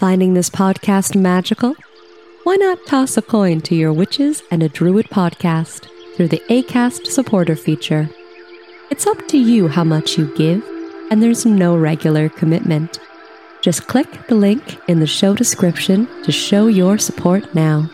Finding 0.00 0.32
this 0.32 0.48
podcast 0.48 1.14
magical? 1.14 1.76
Why 2.44 2.56
not 2.56 2.86
toss 2.86 3.18
a 3.18 3.20
coin 3.20 3.60
to 3.60 3.74
your 3.74 3.92
Witches 3.92 4.42
and 4.50 4.62
a 4.62 4.68
Druid 4.70 5.10
podcast 5.10 5.90
through 6.16 6.28
the 6.28 6.42
ACAST 6.48 7.08
supporter 7.08 7.54
feature? 7.54 8.08
It's 8.90 9.06
up 9.06 9.28
to 9.28 9.36
you 9.36 9.68
how 9.68 9.84
much 9.84 10.16
you 10.16 10.34
give, 10.34 10.64
and 11.10 11.22
there's 11.22 11.44
no 11.44 11.76
regular 11.76 12.30
commitment. 12.30 12.98
Just 13.60 13.88
click 13.88 14.26
the 14.26 14.36
link 14.36 14.78
in 14.88 15.00
the 15.00 15.06
show 15.06 15.34
description 15.34 16.08
to 16.22 16.32
show 16.32 16.66
your 16.66 16.96
support 16.96 17.54
now. 17.54 17.90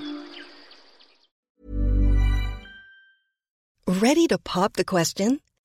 Ready 3.89 4.29
to 4.29 4.39
pop 4.39 4.75
the 4.75 4.85
question? 4.85 5.41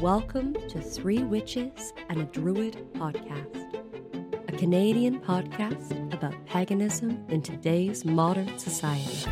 Welcome 0.00 0.52
to 0.68 0.78
Three 0.78 1.22
Witches 1.22 1.94
and 2.10 2.20
a 2.20 2.24
Druid 2.24 2.92
podcast, 2.92 3.74
a 4.46 4.52
Canadian 4.52 5.20
podcast 5.20 6.12
about 6.12 6.34
paganism 6.44 7.24
in 7.30 7.40
today's 7.40 8.04
modern 8.04 8.58
society. 8.58 9.30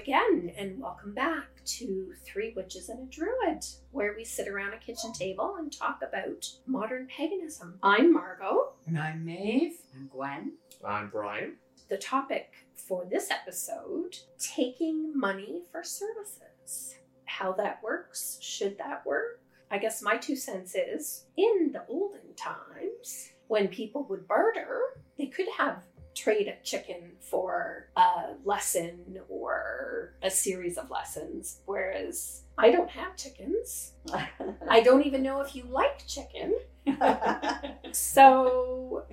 Again, 0.00 0.50
and 0.56 0.80
welcome 0.80 1.12
back 1.12 1.62
to 1.66 2.14
Three 2.24 2.54
Witches 2.56 2.88
and 2.88 3.06
a 3.06 3.10
Druid, 3.10 3.62
where 3.90 4.14
we 4.16 4.24
sit 4.24 4.48
around 4.48 4.72
a 4.72 4.78
kitchen 4.78 5.12
table 5.12 5.56
and 5.58 5.70
talk 5.70 6.00
about 6.02 6.48
modern 6.66 7.06
paganism. 7.06 7.78
I'm 7.82 8.10
Margot. 8.10 8.72
And 8.86 8.98
I'm 8.98 9.22
Maeve. 9.22 9.76
I'm 9.94 10.08
Gwen. 10.10 10.52
I'm 10.82 11.10
Brian. 11.10 11.56
The 11.90 11.98
topic 11.98 12.54
for 12.74 13.04
this 13.10 13.30
episode 13.30 14.16
taking 14.38 15.12
money 15.14 15.64
for 15.70 15.84
services. 15.84 16.94
How 17.26 17.52
that 17.52 17.82
works, 17.82 18.38
should 18.40 18.78
that 18.78 19.04
work? 19.04 19.42
I 19.70 19.76
guess 19.76 20.00
my 20.00 20.16
two 20.16 20.34
cents 20.34 20.74
is 20.74 21.26
in 21.36 21.72
the 21.74 21.84
olden 21.90 22.34
times, 22.36 23.32
when 23.48 23.68
people 23.68 24.04
would 24.04 24.26
barter, 24.26 24.80
they 25.18 25.26
could 25.26 25.48
have 25.58 25.82
trade 26.22 26.48
a 26.48 26.62
chicken 26.64 27.12
for 27.20 27.88
a 27.96 28.34
lesson 28.44 29.18
or 29.28 30.14
a 30.22 30.30
series 30.30 30.76
of 30.76 30.90
lessons. 30.90 31.60
Whereas 31.66 32.42
I 32.58 32.70
don't 32.70 32.90
have 32.90 33.16
chickens. 33.16 33.92
I 34.68 34.80
don't 34.82 35.06
even 35.06 35.22
know 35.22 35.40
if 35.40 35.54
you 35.54 35.64
like 35.70 36.06
chicken. 36.06 36.54
So 37.92 39.04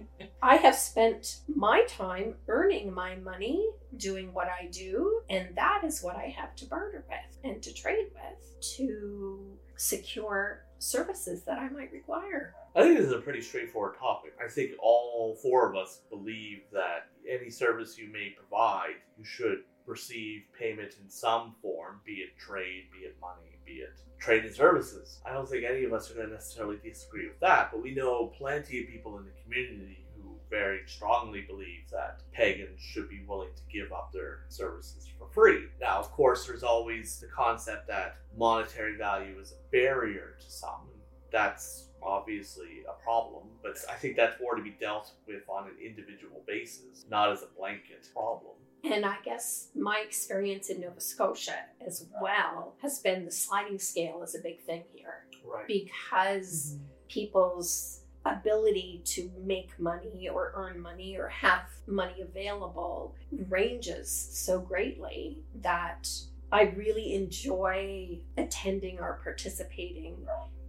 I 0.42 0.56
have 0.58 0.76
spent 0.76 1.40
my 1.48 1.84
time 1.88 2.36
earning 2.48 2.94
my 2.94 3.16
money 3.16 3.68
doing 3.96 4.34
what 4.34 4.48
I 4.48 4.68
do, 4.68 5.22
and 5.30 5.56
that 5.56 5.82
is 5.84 6.04
what 6.04 6.16
I 6.16 6.34
have 6.38 6.56
to 6.58 6.66
barter 6.66 7.04
with 7.10 7.38
and 7.44 7.62
to 7.64 7.74
trade 7.74 8.08
with 8.14 8.62
to 8.78 9.58
secure 9.76 10.64
services 10.80 11.44
that 11.44 11.58
I 11.58 11.70
might 11.70 11.92
require. 11.92 12.54
I 12.76 12.82
think 12.82 12.98
this 12.98 13.08
is 13.08 13.14
a 13.14 13.20
pretty 13.20 13.42
straightforward 13.42 13.98
topic. 13.98 14.34
I 14.44 14.48
think 14.48 14.72
all 14.82 15.38
four 15.42 15.70
of 15.70 15.76
us 15.76 16.02
believe 16.10 16.62
that 16.72 17.10
any 17.30 17.50
service 17.50 17.98
you 17.98 18.12
may 18.12 18.30
provide, 18.38 18.96
you 19.18 19.26
should 19.26 19.60
receive 19.86 20.44
payment 20.58 20.96
in 21.02 21.10
some 21.10 21.56
form, 21.62 22.02
be 22.06 22.16
it 22.16 22.38
trade, 22.38 22.84
be 22.92 23.06
it 23.06 23.16
money, 23.22 23.58
be 23.66 23.74
it 23.74 24.00
trade 24.20 24.44
and 24.44 24.54
services. 24.54 25.20
I 25.26 25.34
don't 25.34 25.48
think 25.48 25.64
any 25.64 25.86
of 25.86 25.94
us 25.94 26.12
are 26.12 26.16
going 26.16 26.28
to 26.28 26.34
necessarily 26.34 26.78
disagree 26.84 27.28
with 27.28 27.40
that, 27.40 27.72
but 27.72 27.82
we 27.82 27.94
know 27.94 28.34
plenty 28.38 28.82
of 28.82 28.88
people 28.88 29.18
in 29.18 29.26
the 29.26 29.32
community 29.44 30.06
very 30.50 30.82
strongly 30.86 31.42
believe 31.42 31.90
that 31.92 32.22
pagans 32.32 32.80
should 32.80 33.10
be 33.10 33.24
willing 33.28 33.50
to 33.56 33.62
give 33.72 33.92
up 33.92 34.12
their 34.12 34.46
services 34.50 35.08
for 35.18 35.28
free. 35.30 35.66
Now, 35.82 35.98
of 35.98 36.12
course, 36.12 36.46
there's 36.46 36.64
always 36.64 37.20
the 37.20 37.28
concept 37.28 37.88
that 37.88 38.18
monetary 38.38 38.98
value 38.98 39.40
is 39.40 39.54
a 39.54 39.72
barrier 39.72 40.38
to 40.40 40.52
some. 40.52 40.88
That's 41.32 41.90
obviously 42.02 42.84
a 42.90 42.94
problem, 43.04 43.44
but 43.62 43.78
I 43.90 43.96
think 43.96 44.16
that's 44.16 44.40
more 44.42 44.56
to 44.56 44.64
be 44.64 44.76
dealt 44.80 45.12
with 45.28 45.44
on 45.50 45.68
an 45.68 45.76
individual 45.84 46.44
basis, 46.48 47.06
not 47.10 47.32
as 47.32 47.42
a 47.44 47.48
blanket 47.58 48.08
problem. 48.14 48.54
And 48.84 49.06
I 49.06 49.18
guess 49.26 49.70
my 49.76 50.04
experience 50.06 50.70
in 50.70 50.80
Nova 50.80 51.02
Scotia 51.02 51.66
as 51.86 52.06
well 52.22 52.76
has 52.82 53.00
been 53.00 53.26
the 53.26 53.32
sliding 53.32 53.80
scale 53.80 54.22
is 54.24 54.36
a 54.36 54.40
big 54.40 54.62
thing 54.62 54.84
here 54.94 55.26
Right. 55.44 55.68
because 55.68 56.76
mm-hmm. 56.76 56.84
people's 57.08 58.02
ability 58.34 59.02
to 59.06 59.32
make 59.44 59.78
money 59.80 60.30
or 60.32 60.52
earn 60.56 60.80
money 60.82 61.18
or 61.18 61.28
have 61.28 61.64
money 61.88 62.22
available 62.22 63.16
ranges 63.50 64.10
so 64.32 64.60
greatly 64.60 65.40
that 65.62 66.10
I 66.52 66.64
really 66.76 67.14
enjoy 67.14 68.20
attending 68.38 69.00
or 69.00 69.20
participating 69.24 70.16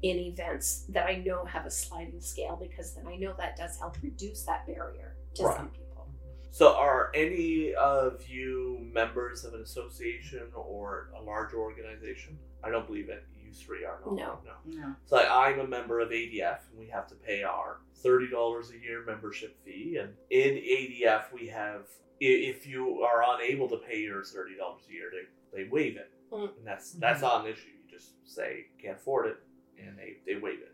in 0.02 0.18
events 0.18 0.84
that 0.88 1.06
I 1.06 1.16
know 1.16 1.44
have 1.44 1.66
a 1.66 1.70
sliding 1.70 2.20
scale 2.20 2.58
because 2.60 2.94
then 2.94 3.06
I 3.06 3.16
know 3.16 3.34
that 3.38 3.56
does 3.56 3.78
help 3.78 3.96
reduce 4.02 4.42
that 4.44 4.66
barrier 4.66 5.16
to 5.34 5.44
Right. 5.44 5.56
some 5.56 5.68
people. 5.70 6.08
So, 6.50 6.74
are 6.74 7.10
any 7.14 7.74
of 7.74 8.26
you 8.26 8.78
members 8.92 9.44
of 9.44 9.54
an 9.54 9.60
association 9.60 10.48
or 10.54 11.10
a 11.16 11.22
large 11.22 11.52
organization? 11.52 12.38
I 12.64 12.70
don't 12.70 12.86
believe 12.86 13.06
that 13.08 13.22
you 13.48 13.54
three 13.54 13.84
are. 13.84 13.98
Not, 14.04 14.14
No. 14.14 14.38
no. 14.44 14.52
No. 14.80 14.94
So 15.06 15.16
I'm 15.18 15.60
a 15.60 15.66
member 15.66 16.00
of 16.00 16.10
ADF, 16.10 16.68
and 16.70 16.78
we 16.78 16.86
have 16.88 17.06
to 17.08 17.14
pay 17.14 17.42
our 17.42 17.80
thirty 17.96 18.28
dollars 18.30 18.70
a 18.70 18.78
year 18.78 19.04
membership 19.04 19.56
fee. 19.64 19.98
And 20.00 20.14
in 20.30 20.54
ADF, 20.56 21.32
we 21.32 21.48
have 21.48 21.86
if 22.20 22.66
you 22.66 23.02
are 23.02 23.22
unable 23.36 23.68
to 23.68 23.76
pay 23.78 24.00
your 24.00 24.22
thirty 24.24 24.56
dollars 24.56 24.82
a 24.88 24.92
year, 24.92 25.10
they 25.12 25.62
they 25.64 25.68
waive 25.68 25.96
it, 25.96 26.10
Mm. 26.32 26.56
and 26.58 26.66
that's 26.66 26.92
that's 26.92 27.22
not 27.22 27.44
an 27.46 27.52
issue. 27.52 27.68
You 27.68 27.90
just 27.90 28.12
say 28.28 28.66
can't 28.80 28.96
afford 28.96 29.26
it, 29.28 29.36
and 29.78 29.96
they 29.98 30.18
they 30.26 30.38
waive 30.38 30.60
it. 30.60 30.72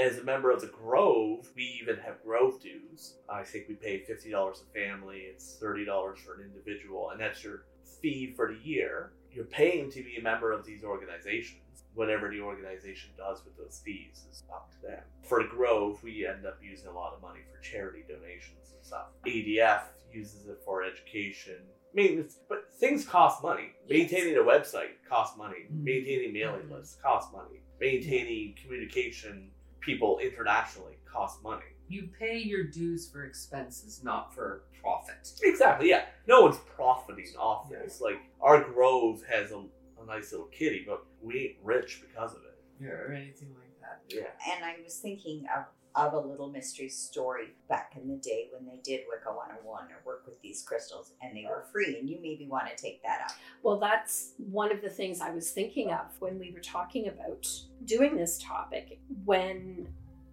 As 0.00 0.18
a 0.18 0.24
member 0.24 0.50
of 0.52 0.60
the 0.60 0.68
Grove, 0.68 1.48
we 1.56 1.64
even 1.82 1.96
have 1.98 2.22
Grove 2.22 2.60
dues. 2.62 3.16
I 3.28 3.42
think 3.42 3.68
we 3.68 3.74
pay 3.74 3.98
fifty 4.04 4.30
dollars 4.30 4.62
a 4.68 4.72
family. 4.78 5.18
It's 5.32 5.56
thirty 5.56 5.84
dollars 5.84 6.18
for 6.20 6.34
an 6.34 6.42
individual, 6.46 7.10
and 7.10 7.20
that's 7.20 7.42
your 7.44 7.64
fee 8.00 8.32
for 8.36 8.52
the 8.52 8.58
year. 8.62 9.12
You're 9.32 9.44
paying 9.46 9.90
to 9.90 10.02
be 10.02 10.16
a 10.16 10.22
member 10.22 10.52
of 10.52 10.64
these 10.64 10.82
organizations. 10.84 11.60
Whatever 11.98 12.30
the 12.30 12.40
organization 12.40 13.10
does 13.16 13.44
with 13.44 13.56
those 13.56 13.82
fees 13.84 14.24
is 14.30 14.44
up 14.54 14.70
to 14.70 14.86
them. 14.86 15.00
For 15.24 15.42
Grove, 15.42 16.00
we 16.04 16.24
end 16.24 16.46
up 16.46 16.56
using 16.62 16.86
a 16.86 16.92
lot 16.92 17.12
of 17.12 17.20
money 17.20 17.40
for 17.52 17.60
charity 17.60 18.04
donations 18.06 18.72
and 18.72 18.86
stuff. 18.86 19.06
ADF 19.26 19.80
uses 20.12 20.46
it 20.46 20.60
for 20.64 20.84
education, 20.84 21.56
maintenance, 21.92 22.38
but 22.48 22.72
things 22.78 23.04
cost 23.04 23.42
money. 23.42 23.72
Yes. 23.88 23.98
Maintaining 23.98 24.36
a 24.36 24.42
website 24.42 24.94
costs 25.08 25.36
money. 25.36 25.66
Mm. 25.72 25.82
Maintaining 25.82 26.32
mailing 26.32 26.70
lists 26.70 26.98
costs 27.02 27.32
money. 27.32 27.62
Maintaining 27.80 28.54
communication 28.62 29.50
people 29.80 30.20
internationally 30.20 30.98
costs 31.12 31.42
money. 31.42 31.64
You 31.88 32.10
pay 32.16 32.38
your 32.38 32.62
dues 32.62 33.10
for 33.10 33.24
expenses, 33.24 34.04
not 34.04 34.32
for 34.32 34.62
profit. 34.80 35.32
Exactly, 35.42 35.88
yeah. 35.88 36.04
No 36.28 36.42
one's 36.42 36.58
profiting 36.76 37.34
off 37.36 37.68
this. 37.68 38.00
Like, 38.00 38.20
our 38.40 38.62
Grove 38.62 39.22
has 39.28 39.50
a 39.50 39.64
nice 40.08 40.32
little 40.32 40.46
kitty, 40.46 40.84
but 40.86 41.04
we 41.22 41.38
ain't 41.38 41.56
rich 41.62 42.02
because 42.06 42.32
of 42.32 42.40
it. 42.42 42.58
Yeah, 42.80 42.90
or 42.90 43.12
anything 43.12 43.54
like 43.54 43.80
that. 43.80 44.00
Yeah. 44.08 44.54
And 44.54 44.64
I 44.64 44.76
was 44.82 44.96
thinking 44.96 45.44
of, 45.54 45.64
of 45.94 46.12
a 46.12 46.26
little 46.26 46.48
mystery 46.48 46.88
story 46.88 47.48
back 47.68 47.94
in 48.00 48.08
the 48.08 48.16
day 48.16 48.48
when 48.52 48.66
they 48.66 48.80
did 48.82 49.00
Wicca 49.08 49.34
101 49.34 49.84
or 49.84 49.96
work 50.04 50.22
with 50.26 50.40
these 50.42 50.62
crystals 50.62 51.12
and 51.22 51.36
they 51.36 51.44
were 51.44 51.64
free. 51.72 51.98
And 51.98 52.08
you 52.08 52.18
maybe 52.22 52.46
want 52.46 52.68
to 52.68 52.80
take 52.80 53.02
that 53.02 53.22
up. 53.24 53.32
Well, 53.62 53.78
that's 53.78 54.32
one 54.38 54.70
of 54.70 54.80
the 54.80 54.90
things 54.90 55.20
I 55.20 55.30
was 55.30 55.50
thinking 55.50 55.90
of 55.90 56.06
when 56.20 56.38
we 56.38 56.52
were 56.52 56.60
talking 56.60 57.08
about 57.08 57.48
doing 57.84 58.16
this 58.16 58.38
topic. 58.38 59.00
When 59.24 59.88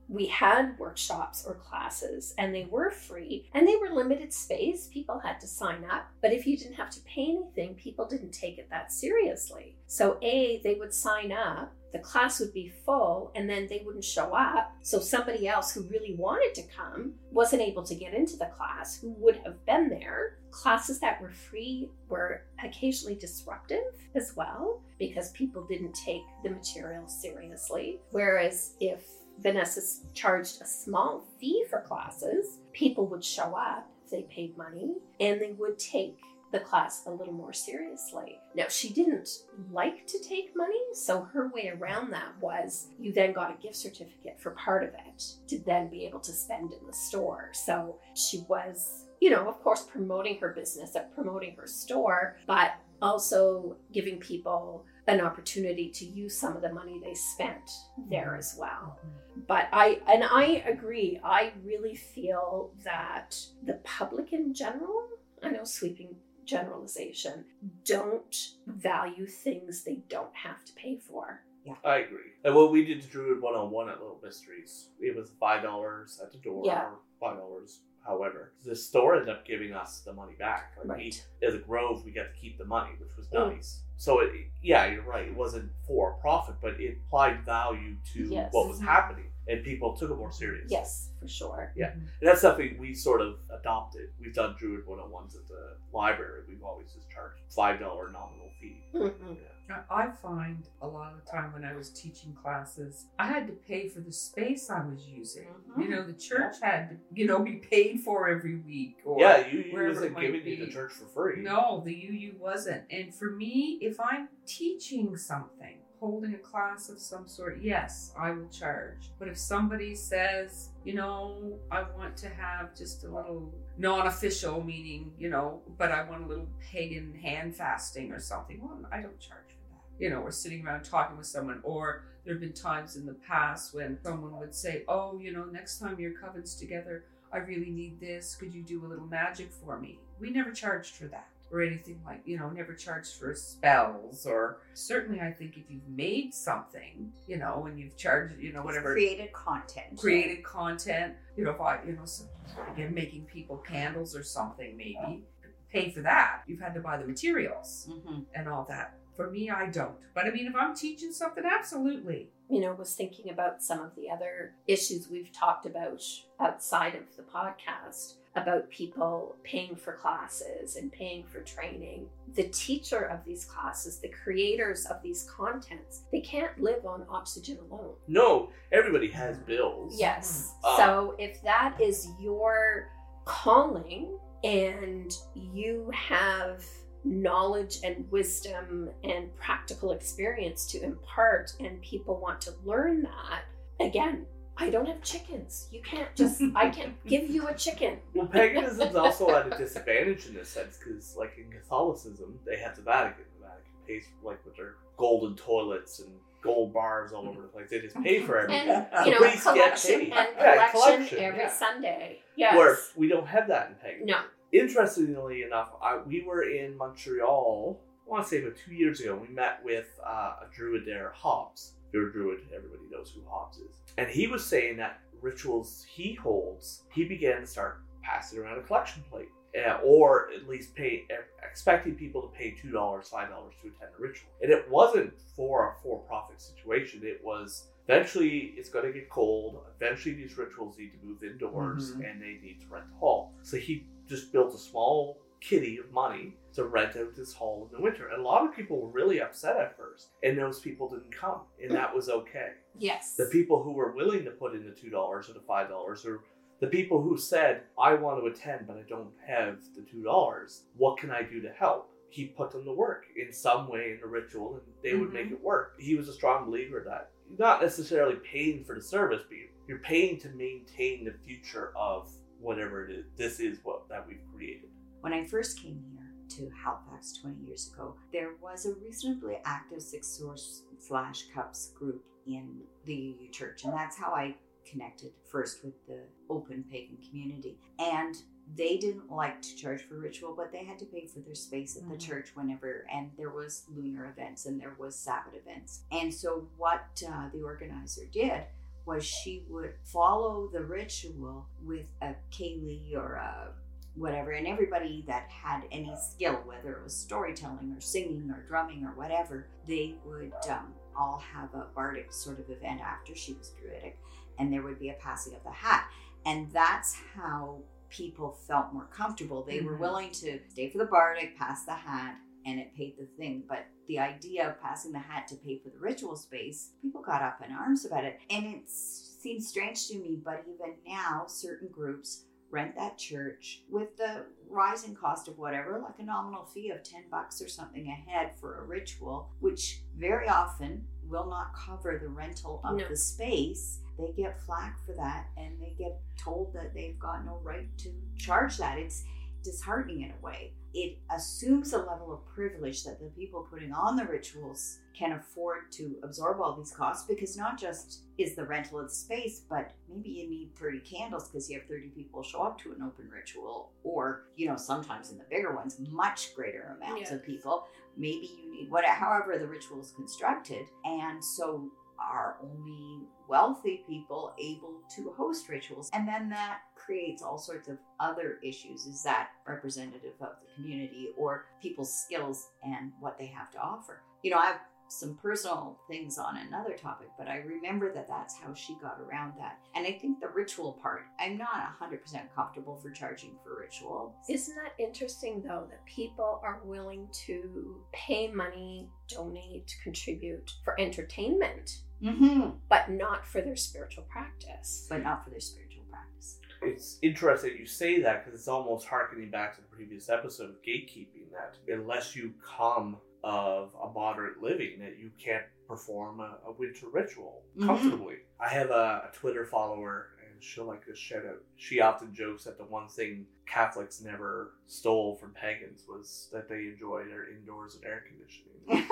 we 0.07 0.27
had 0.27 0.77
workshops 0.77 1.45
or 1.45 1.55
classes 1.55 2.33
and 2.37 2.53
they 2.53 2.67
were 2.69 2.91
free 2.91 3.49
and 3.53 3.67
they 3.67 3.75
were 3.75 3.93
limited 3.93 4.33
space. 4.33 4.87
People 4.91 5.19
had 5.19 5.39
to 5.41 5.47
sign 5.47 5.85
up. 5.91 6.07
But 6.21 6.33
if 6.33 6.45
you 6.45 6.57
didn't 6.57 6.75
have 6.75 6.91
to 6.91 7.01
pay 7.01 7.23
anything, 7.23 7.75
people 7.75 8.05
didn't 8.05 8.31
take 8.31 8.57
it 8.57 8.69
that 8.69 8.91
seriously. 8.91 9.75
So, 9.87 10.17
A, 10.21 10.61
they 10.63 10.75
would 10.75 10.93
sign 10.93 11.31
up, 11.31 11.71
the 11.93 11.99
class 11.99 12.39
would 12.39 12.53
be 12.53 12.73
full, 12.85 13.31
and 13.35 13.49
then 13.49 13.67
they 13.69 13.83
wouldn't 13.85 14.03
show 14.03 14.35
up. 14.35 14.75
So, 14.81 14.99
somebody 14.99 15.47
else 15.47 15.73
who 15.73 15.83
really 15.83 16.15
wanted 16.15 16.53
to 16.55 16.67
come 16.75 17.13
wasn't 17.31 17.61
able 17.61 17.83
to 17.83 17.95
get 17.95 18.13
into 18.13 18.35
the 18.35 18.47
class 18.57 18.99
who 18.99 19.11
would 19.19 19.37
have 19.45 19.63
been 19.65 19.89
there. 19.89 20.39
Classes 20.51 20.99
that 20.99 21.21
were 21.21 21.31
free 21.31 21.89
were 22.09 22.43
occasionally 22.63 23.15
disruptive 23.15 23.83
as 24.15 24.33
well 24.35 24.81
because 24.97 25.31
people 25.31 25.65
didn't 25.65 25.93
take 25.93 26.23
the 26.43 26.49
material 26.49 27.07
seriously. 27.07 27.99
Whereas 28.11 28.75
if 28.79 29.03
Vanessa 29.39 29.81
charged 30.13 30.61
a 30.61 30.65
small 30.65 31.25
fee 31.39 31.65
for 31.69 31.81
classes, 31.81 32.59
people 32.73 33.07
would 33.07 33.23
show 33.23 33.55
up 33.55 33.89
if 34.03 34.11
they 34.11 34.23
paid 34.23 34.57
money 34.57 34.95
and 35.19 35.41
they 35.41 35.51
would 35.53 35.77
take 35.79 36.17
the 36.51 36.59
class 36.59 37.03
a 37.05 37.11
little 37.11 37.33
more 37.33 37.51
seriously. 37.51 38.39
Now, 38.55 38.67
she 38.69 38.93
didn't 38.93 39.29
like 39.71 40.07
to 40.07 40.19
take 40.19 40.55
money, 40.55 40.79
so 40.93 41.21
her 41.33 41.49
way 41.49 41.69
around 41.69 42.11
that 42.11 42.31
was 42.39 42.87
you 42.99 43.11
then 43.11 43.33
got 43.33 43.51
a 43.51 43.61
gift 43.61 43.75
certificate 43.75 44.39
for 44.39 44.51
part 44.51 44.83
of 44.83 44.93
it 44.93 45.23
to 45.47 45.59
then 45.59 45.89
be 45.89 46.05
able 46.05 46.19
to 46.21 46.31
spend 46.31 46.71
in 46.71 46.85
the 46.87 46.93
store. 46.93 47.49
So 47.51 47.97
she 48.13 48.43
was, 48.47 49.07
you 49.19 49.31
know, 49.31 49.49
of 49.49 49.61
course, 49.61 49.83
promoting 49.83 50.39
her 50.39 50.49
business, 50.49 50.95
promoting 51.13 51.55
her 51.57 51.67
store, 51.67 52.37
but 52.47 52.75
also 53.01 53.75
giving 53.91 54.19
people 54.19 54.85
an 55.07 55.21
opportunity 55.21 55.89
to 55.89 56.05
use 56.05 56.35
some 56.37 56.55
of 56.55 56.61
the 56.61 56.73
money 56.73 56.99
they 57.03 57.13
spent 57.13 57.69
there 58.09 58.35
as 58.35 58.55
well. 58.59 58.99
But 59.47 59.67
I 59.71 60.01
and 60.07 60.23
I 60.23 60.63
agree. 60.67 61.19
I 61.23 61.53
really 61.63 61.95
feel 61.95 62.71
that 62.83 63.37
the 63.63 63.75
public 63.83 64.33
in 64.33 64.53
general, 64.53 65.07
I 65.43 65.49
know 65.49 65.63
sweeping 65.63 66.15
generalization, 66.45 67.45
don't 67.83 68.35
value 68.67 69.25
things 69.27 69.83
they 69.83 69.99
don't 70.09 70.35
have 70.35 70.63
to 70.65 70.73
pay 70.73 70.97
for. 70.97 71.41
I 71.83 71.97
agree. 71.97 72.31
And 72.43 72.53
what 72.53 72.71
we 72.71 72.85
did 72.85 73.01
to 73.01 73.07
Druid 73.07 73.41
101 73.41 73.89
at 73.89 73.99
Little 73.99 74.19
Mysteries, 74.23 74.89
it 74.99 75.15
was 75.15 75.31
$5 75.41 76.21
at 76.21 76.31
the 76.31 76.37
door 76.37 76.61
Yeah. 76.65 76.91
or 76.91 76.99
$5 77.19 77.81
however. 78.05 78.53
The 78.63 78.75
store 78.75 79.15
ended 79.15 79.29
up 79.35 79.45
giving 79.47 79.73
us 79.73 80.01
the 80.01 80.13
money 80.13 80.35
back. 80.37 80.73
Like 80.77 80.87
Right. 80.87 81.23
we, 81.41 81.47
as 81.47 81.55
a 81.55 81.57
Grove, 81.57 82.05
we 82.05 82.11
got 82.11 82.25
to 82.25 82.39
keep 82.39 82.59
the 82.59 82.65
money, 82.65 82.91
which 82.99 83.17
was 83.17 83.27
Mm. 83.29 83.55
nice. 83.55 83.81
So, 83.97 84.19
it, 84.19 84.31
yeah, 84.61 84.91
you're 84.91 85.03
right. 85.03 85.27
It 85.27 85.35
wasn't 85.35 85.71
for 85.87 86.13
profit, 86.21 86.55
but 86.61 86.79
it 86.79 86.97
applied 87.07 87.45
value 87.45 87.95
to 88.13 88.23
Yes. 88.27 88.49
what 88.51 88.67
was 88.67 88.79
happening. 88.81 89.25
And 89.47 89.63
people 89.63 89.95
took 89.95 90.09
it 90.09 90.15
more 90.17 90.31
seriously. 90.31 90.69
Yes, 90.75 91.11
for 91.21 91.27
sure. 91.27 91.71
Yeah. 91.75 91.91
And 91.93 92.07
that's 92.21 92.41
something 92.41 92.77
we 92.79 92.95
sort 92.95 93.21
of 93.21 93.35
adopted. 93.51 94.09
We've 94.19 94.33
done 94.33 94.55
Druid 94.57 94.85
101s 94.87 95.35
at 95.35 95.47
the 95.47 95.77
library. 95.93 96.41
We've 96.47 96.63
always 96.63 96.91
just 96.93 97.09
charged 97.11 97.41
$5 97.55 97.79
nominal 98.11 98.49
fee. 98.59 98.83
Mhm. 98.93 99.37
I- 99.67 99.83
I 99.89 100.11
find 100.11 100.63
a 100.81 100.87
lot 100.87 101.13
of 101.13 101.25
the 101.25 101.31
time 101.31 101.51
when 101.51 101.63
I 101.65 101.75
was 101.75 101.89
teaching 101.89 102.33
classes, 102.35 103.07
I 103.17 103.25
had 103.27 103.47
to 103.47 103.53
pay 103.53 103.89
for 103.89 103.99
the 103.99 104.11
space 104.11 104.69
I 104.69 104.85
was 104.85 105.07
using. 105.07 105.47
Mhm. 105.69 105.81
You 105.81 105.89
know, 105.89 106.03
the 106.05 106.13
church 106.13 106.57
had 106.61 106.89
to, 106.89 106.97
you 107.11 107.25
know, 107.25 107.39
be 107.39 107.55
paid 107.55 108.01
for 108.01 108.27
every 108.29 108.57
week. 108.57 109.01
Or 109.03 109.19
yeah, 109.19 109.45
you, 109.47 109.59
you 109.61 109.87
wasn't 109.87 110.13
might 110.13 110.21
giving 110.21 110.45
you 110.45 110.65
the 110.67 110.71
church 110.71 110.91
for 110.93 111.05
free. 111.05 111.41
No, 111.41 111.81
the 111.83 111.93
UU 111.95 112.35
wasn't. 112.39 112.83
And 112.91 113.13
for 113.13 113.31
me, 113.31 113.79
if 113.85 113.99
I'm 113.99 114.29
teaching 114.47 115.15
something, 115.15 115.77
holding 115.99 116.33
a 116.33 116.39
class 116.39 116.89
of 116.89 116.99
some 116.99 117.27
sort, 117.27 117.59
yes, 117.61 118.13
I 118.17 118.31
will 118.31 118.47
charge. 118.49 119.11
But 119.19 119.27
if 119.27 119.37
somebody 119.37 119.93
says, 119.93 120.69
you 120.83 120.95
know, 120.95 121.59
I 121.71 121.83
want 121.95 122.17
to 122.17 122.29
have 122.29 122.75
just 122.75 123.03
a 123.03 123.07
little 123.15 123.53
non 123.77 124.07
official 124.07 124.63
meaning, 124.63 125.13
you 125.19 125.29
know, 125.29 125.61
but 125.77 125.91
I 125.91 126.03
want 126.03 126.23
a 126.23 126.27
little 126.27 126.47
pagan 126.59 127.13
hand 127.13 127.55
fasting 127.55 128.11
or 128.11 128.19
something, 128.19 128.59
well, 128.59 128.79
I 128.91 129.01
don't 129.01 129.19
charge 129.19 129.49
for 129.49 129.73
that. 129.73 130.03
You 130.03 130.09
know, 130.09 130.21
we're 130.21 130.31
sitting 130.31 130.65
around 130.65 130.83
talking 130.83 131.15
with 131.15 131.27
someone, 131.27 131.59
or 131.63 132.05
there 132.23 132.33
have 132.33 132.41
been 132.41 132.53
times 132.53 132.95
in 132.95 133.05
the 133.05 133.13
past 133.13 133.75
when 133.75 133.99
someone 134.03 134.39
would 134.39 134.55
say, 134.55 134.83
oh, 134.87 135.19
you 135.19 135.31
know, 135.31 135.45
next 135.45 135.77
time 135.77 135.99
your 135.99 136.13
coven's 136.13 136.55
together, 136.55 137.05
I 137.31 137.37
really 137.37 137.69
need 137.69 137.99
this. 137.99 138.35
Could 138.35 138.51
you 138.51 138.63
do 138.63 138.83
a 138.83 138.87
little 138.87 139.05
magic 139.05 139.51
for 139.51 139.79
me? 139.79 139.99
We 140.19 140.31
never 140.31 140.51
charged 140.51 140.95
for 140.95 141.05
that 141.07 141.27
or 141.55 141.61
anything 141.61 141.99
like, 142.05 142.21
you 142.25 142.37
know, 142.37 142.49
never 142.49 142.73
charged 142.73 143.13
for 143.13 143.33
spells 143.33 144.25
or 144.25 144.59
certainly 144.73 145.21
I 145.21 145.31
think 145.31 145.57
if 145.57 145.63
you've 145.69 145.87
made 145.87 146.33
something, 146.33 147.11
you 147.27 147.37
know, 147.37 147.65
and 147.67 147.79
you've 147.79 147.95
charged, 147.97 148.39
you 148.39 148.53
know, 148.53 148.61
whatever 148.61 148.93
created 148.93 149.31
content. 149.33 149.97
created 149.97 150.43
content, 150.43 151.15
you 151.37 151.45
know, 151.45 151.51
if 151.51 151.61
I, 151.61 151.79
you 151.85 151.93
know, 151.93 152.05
so, 152.05 152.25
again, 152.73 152.93
making 152.93 153.25
people 153.25 153.57
candles 153.57 154.15
or 154.15 154.23
something, 154.23 154.75
maybe 154.75 155.23
pay 155.71 155.89
for 155.89 156.01
that. 156.01 156.41
You've 156.47 156.59
had 156.61 156.73
to 156.73 156.79
buy 156.79 156.97
the 156.97 157.05
materials 157.05 157.89
hmm 157.89 158.19
and 158.33 158.47
all 158.47 158.65
that. 158.69 158.97
For 159.15 159.31
me, 159.31 159.49
I 159.49 159.67
don't. 159.67 159.95
But 160.13 160.25
I 160.25 160.31
mean, 160.31 160.45
if 160.45 160.55
I'm 160.55 160.75
teaching 160.75 161.13
something, 161.13 161.45
absolutely. 161.45 162.29
you 162.49 162.59
know, 162.59 162.73
was 162.73 162.93
thinking 162.95 163.29
about 163.29 163.63
some 163.63 163.79
of 163.79 163.95
the 163.95 164.09
other 164.09 164.53
issues 164.67 165.07
we've 165.09 165.31
talked 165.31 165.65
about 165.65 166.01
outside 166.39 166.95
of 166.95 167.15
the 167.15 167.23
podcast 167.23 168.15
about 168.35 168.69
people 168.69 169.37
paying 169.43 169.75
for 169.75 169.93
classes 169.93 170.75
and 170.75 170.91
paying 170.91 171.23
for 171.23 171.41
training. 171.41 172.07
The 172.35 172.43
teacher 172.49 173.05
of 173.05 173.23
these 173.25 173.45
classes, 173.45 173.99
the 173.99 174.09
creators 174.09 174.85
of 174.85 175.01
these 175.01 175.29
contents, 175.33 176.01
they 176.11 176.19
can't 176.21 176.61
live 176.61 176.85
on 176.85 177.05
oxygen 177.09 177.57
alone. 177.69 177.93
No, 178.07 178.49
everybody 178.71 179.09
has 179.11 179.37
bills. 179.37 179.95
Yes. 179.97 180.53
Uh, 180.63 180.77
so 180.77 181.15
if 181.17 181.41
that 181.43 181.79
is 181.81 182.09
your 182.19 182.89
calling 183.23 184.17
and 184.43 185.11
you 185.33 185.89
have 185.93 186.63
knowledge 187.05 187.77
and 187.83 188.09
wisdom 188.11 188.89
and 189.03 189.33
practical 189.37 189.91
experience 189.91 190.65
to 190.65 190.83
impart 190.83 191.53
and 191.59 191.81
people 191.81 192.19
want 192.19 192.41
to 192.41 192.51
learn 192.65 193.03
that, 193.03 193.43
again, 193.79 194.25
I 194.57 194.69
don't 194.69 194.85
have 194.85 195.01
chickens. 195.01 195.67
You 195.71 195.81
can't 195.81 196.13
just, 196.15 196.41
I 196.55 196.69
can't 196.69 196.93
give 197.07 197.29
you 197.29 197.47
a 197.47 197.53
chicken. 197.53 197.97
Well, 198.13 198.27
paganism's 198.27 198.95
also 198.95 199.29
at 199.35 199.47
a 199.47 199.57
disadvantage 199.57 200.27
in 200.27 200.33
this 200.33 200.49
sense 200.49 200.77
because, 200.77 201.15
like 201.17 201.33
in 201.37 201.51
Catholicism, 201.51 202.39
they 202.45 202.57
have 202.57 202.75
the 202.75 202.81
Vatican. 202.81 203.25
The 203.39 203.47
Vatican 203.47 203.71
pays 203.87 204.05
like 204.23 204.43
with 204.45 204.55
their 204.55 204.75
golden 204.97 205.35
toilets 205.35 205.99
and 205.99 206.09
gold 206.41 206.73
bars 206.73 207.11
all 207.11 207.27
over 207.27 207.41
the 207.41 207.47
place. 207.47 207.69
They 207.69 207.79
just 207.81 208.01
pay 208.01 208.21
for 208.21 208.37
everything. 208.39 208.69
And, 208.69 208.85
The 208.93 209.05
you 209.05 209.11
know, 209.11 209.17
priests 209.17 209.43
get 209.45 209.53
collection 209.55 209.99
paid. 209.99 210.13
and 210.13 210.27
Yeah, 210.37 210.69
collection, 210.71 210.95
collection, 210.95 211.19
every 211.19 211.39
yeah. 211.39 211.49
Sunday. 211.51 212.19
Yes. 212.37 212.55
Where 212.55 212.77
we 212.95 213.07
don't 213.07 213.27
have 213.27 213.47
that 213.47 213.69
in 213.69 213.75
paganism. 213.75 214.07
no. 214.07 214.19
Interestingly 214.53 215.41
enough, 215.43 215.71
I, 215.83 215.97
we 215.97 216.23
were 216.23 216.43
in 216.43 216.77
Montreal. 216.77 217.77
I 218.07 218.09
want 218.09 218.23
to 218.23 218.29
say 218.29 218.41
about 218.41 218.55
two 218.55 218.73
years 218.73 218.99
ago. 219.01 219.15
We 219.15 219.27
met 219.33 219.59
with 219.65 219.87
uh, 220.05 220.35
a 220.43 220.45
druid 220.55 220.85
there, 220.85 221.11
Hobbs. 221.15 221.73
A 221.95 222.11
druid, 222.11 222.41
everybody 222.55 222.83
knows 222.91 223.11
who 223.15 223.21
Hobbs 223.29 223.57
is. 223.57 223.79
And 223.97 224.09
he 224.09 224.27
was 224.27 224.45
saying 224.45 224.77
that 224.77 224.99
rituals 225.21 225.85
he 225.89 226.13
holds, 226.13 226.83
he 226.91 227.05
began 227.05 227.41
to 227.41 227.47
start 227.47 227.81
passing 228.03 228.39
around 228.39 228.59
a 228.59 228.61
collection 228.63 229.03
plate, 229.09 229.29
uh, 229.57 229.79
or 229.83 230.29
at 230.35 230.47
least 230.47 230.75
pay, 230.75 231.05
expecting 231.43 231.95
people 231.95 232.21
to 232.21 232.27
pay 232.37 232.51
two 232.51 232.71
dollars, 232.71 233.07
five 233.07 233.29
dollars 233.29 233.53
to 233.61 233.69
attend 233.69 233.91
a 233.97 234.01
ritual. 234.01 234.29
And 234.41 234.51
it 234.51 234.69
wasn't 234.69 235.13
for 235.35 235.69
a 235.71 235.81
for-profit 235.81 236.41
situation. 236.41 237.01
It 237.03 237.21
was 237.23 237.67
eventually 237.87 238.53
it's 238.57 238.69
going 238.69 238.85
to 238.85 238.91
get 238.91 239.09
cold. 239.09 239.63
Eventually, 239.79 240.15
these 240.15 240.37
rituals 240.37 240.77
need 240.77 240.91
to 240.99 241.05
move 241.05 241.23
indoors, 241.23 241.93
Mhm. 241.95 242.11
and 242.11 242.21
they 242.21 242.37
need 242.41 242.59
to 242.61 242.67
rent 242.67 242.85
a 242.93 242.99
hall. 242.99 243.33
So 243.41 243.57
he 243.57 243.87
just 244.07 244.31
built 244.33 244.53
a 244.53 244.57
small 244.57 245.21
kitty 245.47 245.77
of 245.77 245.91
money 245.91 246.33
to 246.53 246.65
rent 246.65 246.95
out 246.95 247.15
this 247.15 247.33
hall 247.33 247.67
in 247.69 247.77
the 247.77 247.83
winter. 247.83 248.07
And 248.09 248.19
a 248.21 248.23
lot 248.23 248.45
of 248.47 248.55
people 248.55 248.79
were 248.81 248.89
really 248.89 249.21
upset 249.21 249.57
at 249.57 249.77
first, 249.77 250.09
and 250.23 250.37
those 250.37 250.59
people 250.59 250.89
didn't 250.89 251.11
come, 251.13 251.41
and 251.61 251.71
that 251.71 251.93
was 251.93 252.09
okay. 252.09 252.51
Yes. 252.77 253.15
The 253.15 253.25
people 253.31 253.61
who 253.61 253.71
were 253.71 253.91
willing 253.93 254.23
to 254.25 254.31
put 254.31 254.53
in 254.55 254.65
the 254.65 254.71
two 254.75 254.89
dollars 254.89 255.29
or 255.29 255.33
the 255.33 255.41
five 255.41 255.69
dollars, 255.69 256.05
or 256.05 256.23
the 256.61 256.67
people 256.67 257.01
who 257.01 257.17
said, 257.17 257.63
"I 257.77 257.93
want 257.95 258.19
to 258.21 258.27
attend, 258.27 258.65
but 258.67 258.77
I 258.77 258.83
don't 258.87 259.13
have 259.25 259.57
the 259.75 259.81
two 259.83 260.03
dollars. 260.03 260.65
What 260.77 260.97
can 260.97 261.11
I 261.11 261.21
do 261.23 261.41
to 261.41 261.49
help?" 261.49 261.91
He 262.09 262.27
put 262.27 262.51
them 262.51 262.63
to 262.65 262.71
work 262.71 263.05
in 263.17 263.31
some 263.33 263.67
way 263.67 263.91
in 263.91 263.99
the 263.99 264.07
ritual, 264.07 264.55
and 264.55 264.63
they 264.81 264.95
would 264.95 265.09
Mhm. 265.09 265.13
make 265.13 265.31
it 265.31 265.41
work. 265.41 265.73
He 265.79 265.95
was 265.95 266.07
a 266.07 266.13
strong 266.13 266.45
believer 266.45 266.81
that 266.87 267.11
you're 267.27 267.37
not 267.37 267.61
necessarily 267.61 268.15
paying 268.17 268.63
for 268.63 268.75
the 268.75 268.81
service, 268.81 269.23
but 269.27 269.37
you're 269.67 269.79
paying 269.79 270.17
to 270.19 270.29
maintain 270.29 271.03
the 271.03 271.11
future 271.25 271.73
of 271.75 272.09
whatever 272.39 272.85
it 272.85 272.91
is. 272.95 273.05
This 273.17 273.39
is 273.39 273.59
what 273.63 273.89
that 273.89 274.07
we've 274.07 274.23
created. 274.33 274.69
When 275.05 275.13
I 275.13 275.23
first 275.23 275.61
came 275.61 275.79
here 275.91 276.09
to 276.29 276.51
Halifax 276.63 277.13
20 277.21 277.45
years 277.45 277.71
ago, 277.71 277.93
there 278.11 278.31
was 278.41 278.65
a 278.65 278.73
reasonably 278.73 279.37
active 279.45 279.83
Six 279.83 280.07
Source 280.07 280.63
Flash 280.79 281.25
CUUPS 281.31 281.73
group 281.77 282.03
in 282.25 282.61
the 282.85 283.15
UU 283.21 283.29
Church, 283.29 283.65
and 283.65 283.73
that's 283.73 283.95
how 283.95 284.13
I 284.13 284.33
connected 284.67 285.11
first 285.31 285.63
with 285.63 285.75
the 285.85 285.99
open 286.27 286.65
pagan 286.71 286.97
community. 287.07 287.59
And 287.77 288.15
they 288.55 288.77
didn't 288.77 289.11
like 289.11 289.43
to 289.43 289.55
charge 289.55 289.83
for 289.83 289.99
ritual, 289.99 290.33
but 290.35 290.51
they 290.51 290.65
had 290.65 290.79
to 290.79 290.85
pay 290.85 291.05
for 291.05 291.19
their 291.19 291.35
space 291.35 291.77
at 291.77 291.87
the 291.87 291.97
Mhm. 291.97 292.01
church 292.01 292.35
whenever, 292.35 292.87
and 292.91 293.11
there 293.15 293.29
was 293.29 293.67
lunar 293.69 294.07
events 294.07 294.47
and 294.47 294.59
there 294.59 294.75
was 294.79 294.95
Sabbath 294.95 295.35
events. 295.35 295.83
And 295.91 296.11
so 296.11 296.49
what 296.57 297.03
uh, 297.07 297.29
the 297.29 297.43
organizer 297.43 298.07
did 298.07 298.47
was 298.85 299.05
she 299.05 299.45
would 299.49 299.75
follow 299.83 300.47
the 300.47 300.63
ritual 300.63 301.47
with 301.61 301.89
a 302.01 302.15
ceilidh 302.31 302.95
or 302.95 303.13
a 303.13 303.53
whatever, 303.95 304.31
and 304.31 304.47
everybody 304.47 305.03
that 305.07 305.29
had 305.29 305.63
any 305.71 305.95
skill, 305.97 306.35
whether 306.45 306.77
it 306.77 306.83
was 306.83 306.95
storytelling 306.95 307.73
or 307.75 307.79
singing 307.81 308.29
or 308.31 308.43
drumming 308.47 308.83
or 308.83 308.93
whatever, 308.95 309.47
they 309.67 309.95
would 310.05 310.33
um, 310.49 310.73
all 310.97 311.17
have 311.33 311.53
a 311.53 311.67
bardic 311.73 312.11
sort 312.11 312.39
of 312.39 312.49
event 312.49 312.81
after 312.81 313.15
she 313.15 313.33
was 313.33 313.51
druidic, 313.61 313.97
and 314.37 314.51
there 314.51 314.61
would 314.63 314.79
be 314.79 314.89
a 314.89 314.93
passing 314.95 315.33
of 315.35 315.43
the 315.43 315.51
hat, 315.51 315.87
and 316.25 316.51
that's 316.51 316.95
how 317.15 317.59
people 317.89 318.37
felt 318.47 318.73
more 318.73 318.87
comfortable. 318.91 319.43
They 319.43 319.61
were 319.61 319.75
Mhm. 319.77 319.79
willing 319.79 320.11
to 320.11 320.39
stay 320.49 320.69
for 320.69 320.79
the 320.79 320.85
bardic, 320.85 321.37
pass 321.37 321.65
the 321.65 321.73
hat, 321.73 322.17
and 322.45 322.59
it 322.59 322.75
paid 322.75 322.97
the 322.97 323.05
thing. 323.17 323.43
But 323.47 323.65
the 323.87 323.99
idea 323.99 324.49
of 324.49 324.59
passing 324.59 324.91
the 324.91 324.99
hat 324.99 325.27
to 325.29 325.35
pay 325.35 325.59
for 325.59 325.69
the 325.69 325.79
ritual 325.79 326.15
space, 326.15 326.71
people 326.81 327.01
got 327.01 327.21
up 327.21 327.41
in 327.41 327.51
arms 327.53 327.85
about 327.85 328.03
it. 328.03 328.19
And 328.29 328.45
it 328.45 328.69
seems 328.69 329.47
strange 329.47 329.87
to 329.87 329.97
me, 329.97 330.15
but 330.23 330.43
even 330.47 330.75
now, 330.85 331.25
certain 331.27 331.69
groups 331.69 332.25
rent 332.55 332.73
that 332.77 332.97
church 332.97 333.63
with 333.69 333.97
the 333.97 334.23
rising 334.49 334.95
cost 334.95 335.27
of 335.27 335.37
whatever, 335.37 335.77
like 335.83 335.99
a 335.99 336.03
nominal 336.03 336.45
fee 336.45 336.69
of 336.71 336.81
10 336.83 337.03
bucks 337.11 337.41
or 337.41 337.49
something 337.49 337.85
a 337.87 338.09
head 338.09 338.31
for 338.39 338.59
a 338.59 338.63
ritual, 338.63 339.29
which 339.41 339.81
very 339.97 340.29
often 340.29 340.85
will 341.03 341.27
not 341.29 341.53
cover 341.53 341.99
the 342.01 342.07
rental 342.07 342.61
of 342.63 342.77
No. 342.77 342.87
the 342.87 342.95
space. 342.95 343.81
They 343.99 344.13
get 344.15 344.39
flack 344.41 344.79
for 344.85 344.93
that 344.93 345.27
and 345.37 345.61
they 345.61 345.75
get 345.77 345.99
told 346.17 346.53
that 346.53 346.73
they've 346.73 346.97
got 346.97 347.25
no 347.25 347.39
right 347.43 347.67
to 347.79 347.89
charge 348.17 348.57
that. 348.57 348.77
It's 348.79 349.03
disheartening 349.45 350.01
in 350.01 350.11
a 350.11 350.25
way. 350.25 350.51
It 350.73 350.97
assumes 351.15 351.71
a 351.71 351.77
level 351.77 352.13
of 352.13 352.25
privilege 352.25 352.83
that 352.83 352.99
the 352.99 353.05
people 353.17 353.47
putting 353.49 353.71
on 353.71 353.95
the 353.95 354.03
rituals 354.03 354.79
can 354.93 355.13
afford 355.13 355.71
to 355.73 355.95
absorb 356.03 356.41
all 356.41 356.53
these 356.57 356.71
costs 356.71 357.07
because 357.07 357.37
not 357.37 357.57
just 357.57 358.01
is 358.17 358.35
the 358.35 358.45
rental 358.45 358.79
of 358.79 358.89
the 358.89 358.93
space, 358.93 359.41
but 359.49 359.71
maybe 359.89 360.09
you 360.09 360.29
need 360.29 360.49
30 360.55 360.79
candles 360.79 361.29
because 361.29 361.49
you 361.49 361.59
have 361.59 361.67
30 361.69 361.89
people 361.89 362.21
show 362.23 362.41
up 362.41 362.59
to 362.59 362.73
an 362.73 362.81
open 362.81 363.09
ritual, 363.09 363.71
or, 363.83 364.23
you 364.35 364.47
know, 364.47 364.57
sometimes 364.57 365.11
in 365.11 365.17
the 365.17 365.25
bigger 365.29 365.55
ones, 365.55 365.77
much 365.89 366.35
greater 366.35 366.77
amounts 366.77 367.11
of 367.11 367.23
people. 367.23 367.67
Maybe 367.95 368.29
you 368.43 368.51
need 368.51 368.69
what, 368.69 368.83
however, 368.83 369.37
the 369.37 369.47
ritual 369.47 369.79
is 369.79 369.91
constructed. 369.91 370.65
And 370.83 371.23
so 371.23 371.71
are 371.99 372.37
only 372.43 373.07
wealthy 373.27 373.83
people 373.87 374.33
able 374.39 374.81
to 374.95 375.13
host 375.17 375.49
rituals 375.49 375.89
and 375.93 376.07
then 376.07 376.29
that 376.29 376.59
creates 376.85 377.21
all 377.21 377.37
sorts 377.37 377.67
of 377.67 377.77
other 377.99 378.39
issues 378.43 378.85
is 378.85 379.03
that 379.03 379.29
representative 379.47 380.13
of 380.21 380.29
the 380.41 380.53
community 380.55 381.09
or 381.17 381.45
people's 381.61 381.93
skills 381.93 382.49
and 382.63 382.91
what 382.99 383.17
they 383.17 383.25
have 383.25 383.51
to 383.51 383.59
offer 383.59 384.01
you 384.23 384.31
know 384.31 384.37
i 384.37 384.45
have 384.45 384.59
some 384.87 385.15
personal 385.15 385.77
things 385.87 386.17
on 386.17 386.37
another 386.37 386.73
topic 386.73 387.07
but 387.17 387.27
i 387.27 387.37
remember 387.37 387.91
that 387.91 388.07
that's 388.07 388.37
how 388.37 388.53
she 388.53 388.75
got 388.81 388.99
around 389.01 389.33
that 389.37 389.57
and 389.75 389.85
i 389.85 389.91
think 389.91 390.19
the 390.19 390.27
ritual 390.27 390.73
part 390.73 391.01
i'm 391.19 391.37
not 391.37 391.73
100% 391.81 391.99
comfortable 392.35 392.75
for 392.75 392.91
charging 392.91 393.31
for 393.43 393.59
rituals 393.59 394.13
Isn't 394.29 394.55
that 394.55 394.73
interesting 394.77 395.41
though 395.41 395.65
that 395.69 395.83
people 395.85 396.39
are 396.43 396.59
willing 396.63 397.07
to 397.25 397.83
pay 397.93 398.31
money, 398.31 398.89
donate, 399.07 399.75
contribute 399.83 400.51
for 400.63 400.79
entertainment, 400.79 401.79
mm-hmm. 402.01 402.51
but 402.69 402.89
not 402.89 403.25
for 403.25 403.41
their 403.41 403.55
spiritual 403.55 404.03
practice? 404.03 404.85
but 404.89 405.03
not 405.03 405.23
for 405.23 405.31
their 405.31 405.39
spiritual 405.39 405.83
practice 405.89 406.39
It's 406.61 406.97
interesting 407.01 407.57
you 407.57 407.65
say 407.65 408.01
that 408.01 408.23
because 408.25 408.39
it's 408.39 408.47
almost 408.47 408.87
harkening 408.87 409.29
back 409.29 409.55
to 409.55 409.61
the 409.61 409.67
previous 409.67 410.09
episode 410.09 410.49
of 410.49 410.61
gatekeeping 410.63 411.31
that 411.31 411.55
unless 411.73 412.15
you 412.15 412.33
come 412.43 412.97
of 413.23 413.73
a 413.81 413.91
moderate 413.91 414.41
living, 414.41 414.79
that 414.79 414.97
you 414.99 415.09
can't 415.23 415.43
perform 415.67 416.19
a, 416.19 416.37
a 416.47 416.51
winter 416.51 416.87
ritual 416.91 417.41
Mhm. 417.57 417.65
comfortably. 417.65 418.17
I 418.39 418.49
have 418.49 418.69
a, 418.69 419.09
a 419.09 419.15
Twitter 419.15 419.45
follower, 419.45 420.09
and 420.35 420.43
she'll 420.43 420.65
like 420.65 420.85
to 420.85 420.95
shout 420.95 421.25
out. 421.25 421.41
She 421.57 421.79
often 421.79 422.13
jokes 422.13 422.43
that 422.43 422.57
the 422.57 422.65
one 422.65 422.87
thing 422.87 423.25
Catholics 423.47 424.01
never 424.01 424.53
stole 424.67 425.15
from 425.15 425.31
pagans 425.31 425.83
was 425.87 426.27
that 426.33 426.49
they 426.49 426.67
enjoy 426.73 427.03
their 427.05 427.29
indoors 427.29 427.75
and 427.75 427.85
air 427.85 428.03
conditioning. 428.07 428.51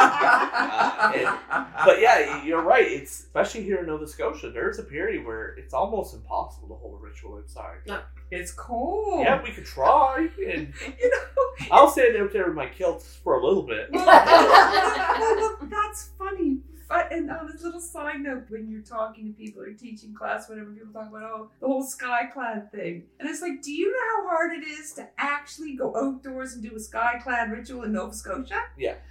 Uh, 0.00 1.12
and- 1.14 1.38
but 1.84 2.00
yeah, 2.00 2.42
you're 2.44 2.62
right. 2.62 2.86
It's 2.86 3.20
especially 3.20 3.62
here 3.62 3.78
in 3.78 3.86
Nova 3.86 4.06
Scotia. 4.06 4.50
There's 4.50 4.78
a 4.78 4.82
period 4.82 5.24
where 5.24 5.50
it's 5.56 5.72
almost 5.72 6.14
impossible 6.14 6.68
to 6.68 6.74
hold 6.74 7.00
a 7.00 7.04
ritual 7.04 7.38
inside. 7.38 7.78
No. 7.86 8.00
It's 8.30 8.50
cold. 8.52 9.20
Yeah, 9.24 9.42
we 9.42 9.52
could 9.52 9.64
try, 9.64 10.28
and 10.46 10.72
you 11.00 11.10
know, 11.10 11.66
I'll 11.70 11.88
stand 11.88 12.16
out 12.16 12.32
there 12.32 12.46
with 12.46 12.56
my 12.56 12.66
kilt 12.66 13.02
for 13.02 13.38
a 13.40 13.46
little 13.46 13.62
bit. 13.62 13.88
Well, 13.92 14.04
well, 15.36 15.58
that's 15.70 16.10
funny. 16.18 16.47
But, 16.88 17.12
and 17.12 17.30
on 17.30 17.46
this 17.52 17.62
little 17.62 17.80
side 17.80 18.20
note, 18.20 18.44
when 18.48 18.70
you're 18.70 18.80
talking 18.80 19.26
to 19.26 19.32
people 19.32 19.62
or 19.62 19.72
teaching 19.72 20.14
class, 20.14 20.48
whatever, 20.48 20.70
people 20.70 20.92
talk 20.92 21.10
about, 21.10 21.22
oh, 21.22 21.50
the 21.60 21.66
whole 21.66 21.86
skyclad 21.86 22.70
thing. 22.70 23.04
And 23.20 23.28
it's 23.28 23.42
like, 23.42 23.62
do 23.62 23.70
you 23.72 23.90
know 23.92 24.22
how 24.22 24.28
hard 24.30 24.52
it 24.52 24.66
is 24.66 24.94
to 24.94 25.06
actually 25.18 25.74
go 25.74 25.94
outdoors 25.96 26.54
and 26.54 26.62
do 26.62 26.70
a 26.70 26.78
skyclad 26.78 27.50
ritual 27.52 27.82
in 27.82 27.92
Nova 27.92 28.14
Scotia? 28.14 28.62
Yeah. 28.76 28.94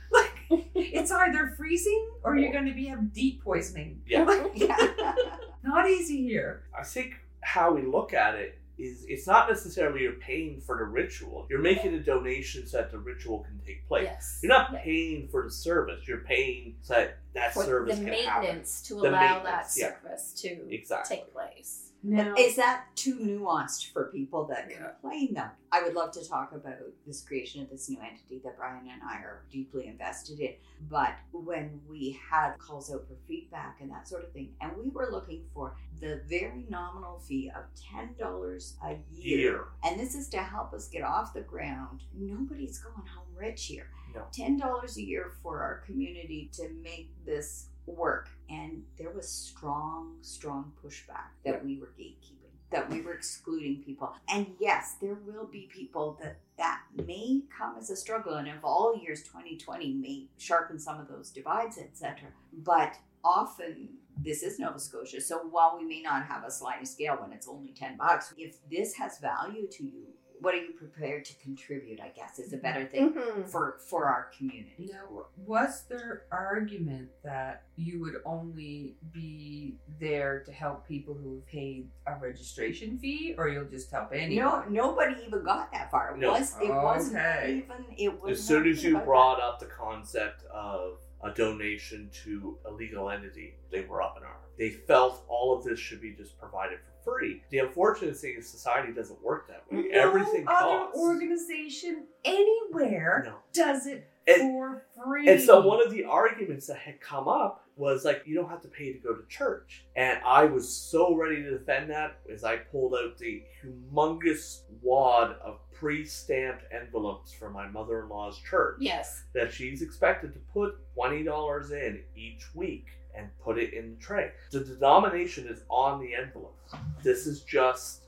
Like, 0.50 0.70
it's 0.76 1.12
either 1.12 1.54
freezing 1.58 2.10
or 2.24 2.38
you're 2.38 2.54
going 2.54 2.68
to 2.68 2.74
be 2.74 2.86
have 2.86 3.12
deep 3.12 3.44
poisoning. 3.44 4.00
Yeah. 4.08 4.48
yeah. 4.56 5.14
Not 5.64 5.90
easy 5.90 6.24
here. 6.24 6.64
I 6.78 6.84
think 6.84 7.16
how 7.42 7.74
we 7.74 7.82
look 7.82 8.14
at 8.14 8.36
it 8.36 8.58
is 8.78 9.06
it's 9.08 9.26
not 9.26 9.50
necessarily 9.50 10.02
you're 10.04 10.14
paying 10.14 10.62
for 10.62 10.78
the 10.78 10.84
ritual. 10.84 11.48
You're 11.50 11.62
making 11.62 11.94
a 11.96 12.00
donation 12.00 12.68
so 12.68 12.78
that 12.78 12.92
the 12.92 13.00
ritual 13.00 13.40
can 13.40 13.60
take 13.66 13.88
place. 13.88 14.04
Yes. 14.06 14.40
You're 14.44 14.50
not 14.52 14.76
paying 14.76 15.28
for 15.30 15.44
the 15.44 15.52
service. 15.52 16.08
You're 16.08 16.20
paying 16.20 16.76
so 16.82 16.94
that 16.94 17.18
that 17.34 17.54
for 17.54 17.64
service 17.64 17.98
the 17.98 18.06
can 18.06 18.14
happen. 18.14 18.42
maintenance 18.44 18.82
to 18.84 18.96
The 18.96 19.10
allow 19.10 19.12
that 19.12 19.44
maintenance, 19.44 19.78
yeah. 19.80 19.88
service 20.04 20.34
to 20.42 20.74
Exactly. 20.74 21.18
take 21.18 21.34
place. 21.34 21.87
Now, 22.04 22.36
Is 22.38 22.56
that 22.56 22.86
too 22.96 23.16
nuanced 23.20 23.92
for 23.92 24.06
people 24.12 24.46
that 24.46 24.70
Yeah. 24.70 24.92
complain 24.92 25.34
though? 25.34 25.50
I 25.72 25.82
would 25.84 25.94
love 25.94 26.12
to 26.12 26.26
talk 26.28 26.54
about 26.54 26.78
this 27.06 27.22
creation 27.24 27.62
of 27.62 27.70
this 27.70 27.90
new 27.90 28.00
entity 28.00 28.40
that 28.40 28.56
Brian 28.58 28.88
and 28.88 29.02
I 29.04 29.16
are 29.18 29.46
deeply 29.52 29.88
invested 29.88 30.40
in. 30.40 30.56
But 30.90 31.16
when 31.32 31.82
we 31.90 32.12
had 32.30 32.58
calls 32.60 32.92
out 32.94 33.08
for 33.08 33.16
feedback 33.28 33.82
and 33.82 33.92
that 33.92 34.08
sort 34.08 34.24
of 34.24 34.32
thing, 34.32 34.56
and 34.62 34.78
we 34.78 34.90
were 34.90 35.10
looking 35.12 35.44
for 35.54 35.76
the 36.00 36.22
very 36.28 36.66
nominal 36.70 37.20
fee 37.20 37.50
of 37.56 37.66
ten 37.76 38.16
dollars 38.18 38.78
a 38.84 38.94
year. 39.12 39.38
Year. 39.38 39.66
And 39.84 40.00
this 40.00 40.16
is 40.16 40.30
to 40.30 40.38
help 40.38 40.74
us 40.74 40.88
get 40.88 41.02
off 41.04 41.34
the 41.34 41.42
ground. 41.42 42.04
Nobody's 42.14 42.80
going 42.80 42.96
home 43.08 43.36
rich 43.36 43.66
here. 43.66 43.90
No. 44.16 44.26
Ten 44.32 44.58
dollars 44.58 44.98
a 44.98 45.04
year 45.04 45.32
for 45.44 45.62
our 45.62 45.80
community 45.86 46.50
to 46.54 46.70
make 46.82 47.10
this 47.26 47.70
work. 47.92 48.30
And 48.50 48.84
there 48.98 49.12
was 49.12 49.28
strong, 49.28 50.18
strong 50.22 50.72
pushback 50.84 51.32
that 51.46 51.64
we 51.64 51.78
were 51.78 51.94
gatekeeping, 52.00 52.54
that 52.72 52.90
we 52.90 53.02
were 53.02 53.14
excluding 53.14 53.84
people. 53.84 54.14
And 54.30 54.48
yes, 54.60 54.96
there 55.02 55.18
will 55.26 55.48
be 55.48 55.70
people 55.74 56.18
that 56.22 56.38
that 56.58 56.82
may 57.06 57.42
come 57.56 57.76
as 57.78 57.90
a 57.90 57.96
struggle, 57.96 58.36
and 58.36 58.48
of 58.48 58.64
all 58.64 59.00
years, 59.00 59.22
2020 59.24 59.94
may 59.94 60.26
sharpen 60.38 60.80
some 60.80 61.00
of 61.00 61.08
those 61.08 61.30
divides, 61.30 61.78
etc. 61.78 62.30
But 62.52 62.98
often 63.24 63.90
this 64.24 64.42
is 64.42 64.58
Nova 64.60 64.80
Scotia. 64.80 65.22
So 65.22 65.40
while 65.52 65.78
we 65.78 65.86
may 65.86 66.02
not 66.02 66.26
have 66.26 66.44
a 66.44 66.52
sliding 66.52 66.86
scale 66.86 67.18
when 67.20 67.32
it's 67.32 67.48
only 67.48 67.74
10 67.74 67.98
bucks, 67.98 68.34
if 68.38 68.58
this 68.70 68.96
has 68.96 69.20
value 69.20 69.68
to 69.72 69.84
you, 69.84 70.08
what 70.42 70.54
are 70.54 70.62
you 70.62 70.74
prepared 70.74 71.26
to 71.26 71.34
contribute? 71.36 72.00
I 72.00 72.10
guess 72.10 72.40
is 72.40 72.54
a 72.54 72.58
better 72.58 72.86
thing 72.86 73.14
Mhm. 73.14 73.48
for 73.50 73.78
for 73.80 74.06
our 74.06 74.26
community. 74.38 74.90
Now, 74.92 75.26
was 75.38 75.84
there 75.86 76.24
argument 76.32 77.10
that 77.24 77.64
you 77.76 78.00
would 78.02 78.22
only 78.26 78.96
be 79.12 79.78
there 80.00 80.42
to 80.44 80.52
help 80.52 80.88
people 80.88 81.14
who 81.14 81.36
have 81.36 81.46
paid 81.48 81.90
a 82.06 82.16
registration 82.20 82.98
fee, 82.98 83.36
or 83.38 83.50
you'll 83.50 83.66
just 83.66 83.90
help 83.92 84.12
anyone 84.14 84.36
No, 84.46 84.56
anyone? 84.62 84.74
nobody 84.74 85.16
even 85.26 85.44
got 85.44 85.72
that 85.72 85.90
far. 85.92 86.12
It 86.16 86.20
No. 86.20 86.32
was 86.32 86.56
it 86.62 86.70
wasn't 86.70 87.50
even 87.50 87.86
it 87.98 88.22
was 88.22 88.40
As 88.40 88.46
soon 88.48 88.68
as 88.68 88.84
you 88.84 88.96
about 88.96 89.06
brought 89.06 89.42
up 89.42 89.60
the 89.60 89.66
concept 89.68 90.44
of 90.46 91.00
a 91.24 91.32
donation 91.32 92.10
to 92.24 92.58
a 92.66 92.72
legal 92.72 93.10
entity, 93.10 93.56
they 93.72 93.82
were 93.82 94.02
up 94.02 94.16
in 94.18 94.24
arms. 94.24 94.44
They 94.58 94.70
felt 94.70 95.24
all 95.28 95.56
of 95.58 95.64
this 95.64 95.80
should 95.80 96.02
be 96.02 96.14
just 96.14 96.38
provided 96.40 96.80
for 96.80 97.12
free. 97.20 97.42
The 97.52 97.60
unfortunate 97.60 98.18
thing 98.18 98.36
is 98.38 98.50
society 98.50 98.92
doesn't 98.94 99.22
work 99.24 99.48
that 99.48 99.64
way. 99.72 99.88
No 99.92 100.00
Everything 100.02 100.46
other 100.48 100.86
costs. 100.86 101.00
organization 101.00 102.06
anywhere 102.26 103.24
No. 103.26 103.36
does 103.54 103.88
it 103.88 104.08
And- 104.28 104.42
for 104.42 104.86
free. 105.04 105.28
And 105.28 105.42
so 105.42 105.62
one 105.66 105.82
of 105.86 105.92
the 105.92 106.04
arguments 106.06 106.68
that 106.68 106.78
had 106.78 107.00
come 107.00 107.28
up 107.28 107.64
was 107.78 108.04
like, 108.04 108.24
you 108.26 108.34
don't 108.36 108.50
have 108.50 108.62
to 108.64 108.68
pay 108.68 108.92
to 108.92 109.00
go 109.00 109.14
to 109.16 109.26
church. 109.28 109.86
And 109.96 110.20
I 110.26 110.46
was 110.46 110.68
so 110.68 111.16
ready 111.16 111.44
to 111.44 111.52
defend 111.58 111.92
that 111.92 112.18
as 112.32 112.44
I 112.44 112.58
pulled 112.58 112.94
out 112.96 113.18
the 113.20 113.44
humongous 113.64 114.64
wad 114.82 115.32
of 115.44 115.60
pre-stamped 115.80 116.64
envelopes 116.72 117.32
for 117.34 117.50
my 117.50 117.68
mother-in-law's 117.68 118.40
church 118.40 118.78
Yes. 118.80 119.24
that 119.34 119.52
she's 119.54 119.82
expected 119.82 120.34
to 120.34 120.40
put 120.54 120.76
$20 120.96 121.72
in 121.72 122.04
each 122.16 122.44
week 122.56 122.88
and 123.16 123.30
put 123.44 123.58
it 123.58 123.74
in 123.74 123.92
the 123.96 124.00
tray. 124.02 124.32
The 124.52 124.62
denomination 124.62 125.48
is 125.48 125.64
on 125.70 126.00
the 126.02 126.14
envelope. 126.16 126.58
This 127.04 127.28
is 127.28 127.42
just 127.44 128.04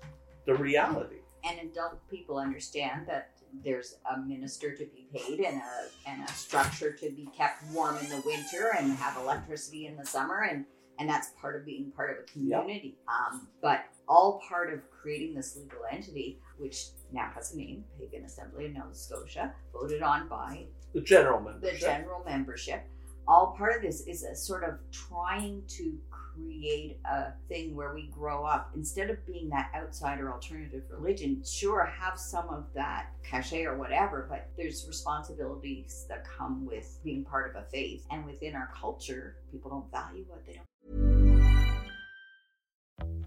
the 0.45 0.55
reality. 0.55 1.17
and 1.43 1.57
adult 1.71 1.97
people 2.09 2.37
understand 2.37 3.07
that 3.07 3.29
there's 3.63 3.95
a 4.13 4.19
minister 4.19 4.75
to 4.75 4.85
be 4.85 5.07
paid 5.13 5.39
and 5.39 5.61
a 5.61 6.09
and 6.09 6.21
a 6.23 6.31
structure 6.33 6.91
to 6.91 7.09
be 7.11 7.27
kept 7.35 7.63
warm 7.71 7.97
in 7.97 8.09
the 8.09 8.21
winter 8.25 8.71
and 8.77 8.91
have 8.93 9.17
electricity 9.17 9.85
in 9.87 9.95
the 9.95 10.05
summer 10.05 10.41
and 10.51 10.65
and 10.99 11.09
that's 11.09 11.29
part 11.41 11.55
of 11.55 11.65
being 11.65 11.91
part 11.95 12.11
of 12.11 12.17
a 12.23 12.31
community. 12.31 12.97
Um, 13.07 13.47
but 13.61 13.85
all 14.07 14.41
part 14.49 14.71
of 14.73 14.81
creating 14.91 15.33
this 15.33 15.55
legal 15.55 15.79
entity, 15.89 16.39
which 16.57 16.87
now 17.11 17.29
has 17.35 17.53
a 17.53 17.57
name, 17.57 17.83
Pagan 17.99 18.25
Assembly 18.25 18.65
of 18.67 18.73
Nova 18.73 18.93
Scotia, 18.93 19.53
voted 19.73 20.01
on 20.01 20.27
by 20.27 20.65
The 20.93 21.01
general 21.01 21.39
membership. 21.41 21.73
the 21.73 21.79
general 21.79 22.23
membership. 22.25 22.83
All 23.27 23.53
part 23.57 23.75
of 23.75 23.81
this 23.83 24.01
is 24.07 24.23
a 24.23 24.35
sort 24.35 24.63
of 24.63 24.79
trying 24.91 25.61
to 25.67 25.95
create 26.09 26.99
a 27.05 27.31
thing 27.47 27.75
where 27.75 27.93
we 27.93 28.07
grow 28.07 28.43
up 28.43 28.71
instead 28.75 29.09
of 29.11 29.23
being 29.27 29.49
that 29.49 29.69
outsider 29.75 30.31
alternative 30.31 30.83
religion. 30.89 31.43
Sure, 31.45 31.85
have 31.85 32.17
some 32.17 32.49
of 32.49 32.65
that 32.73 33.07
cachet 33.23 33.65
or 33.65 33.77
whatever, 33.77 34.25
but 34.29 34.49
there's 34.57 34.85
responsibilities 34.87 36.05
that 36.09 36.25
come 36.37 36.65
with 36.65 36.97
being 37.03 37.23
part 37.23 37.49
of 37.55 37.61
a 37.61 37.65
faith. 37.67 38.05
And 38.09 38.25
within 38.25 38.55
our 38.55 38.71
culture, 38.75 39.35
people 39.51 39.69
don't 39.69 39.91
value 39.91 40.25
what 40.27 40.43
they 40.47 40.53
don't. 40.53 41.28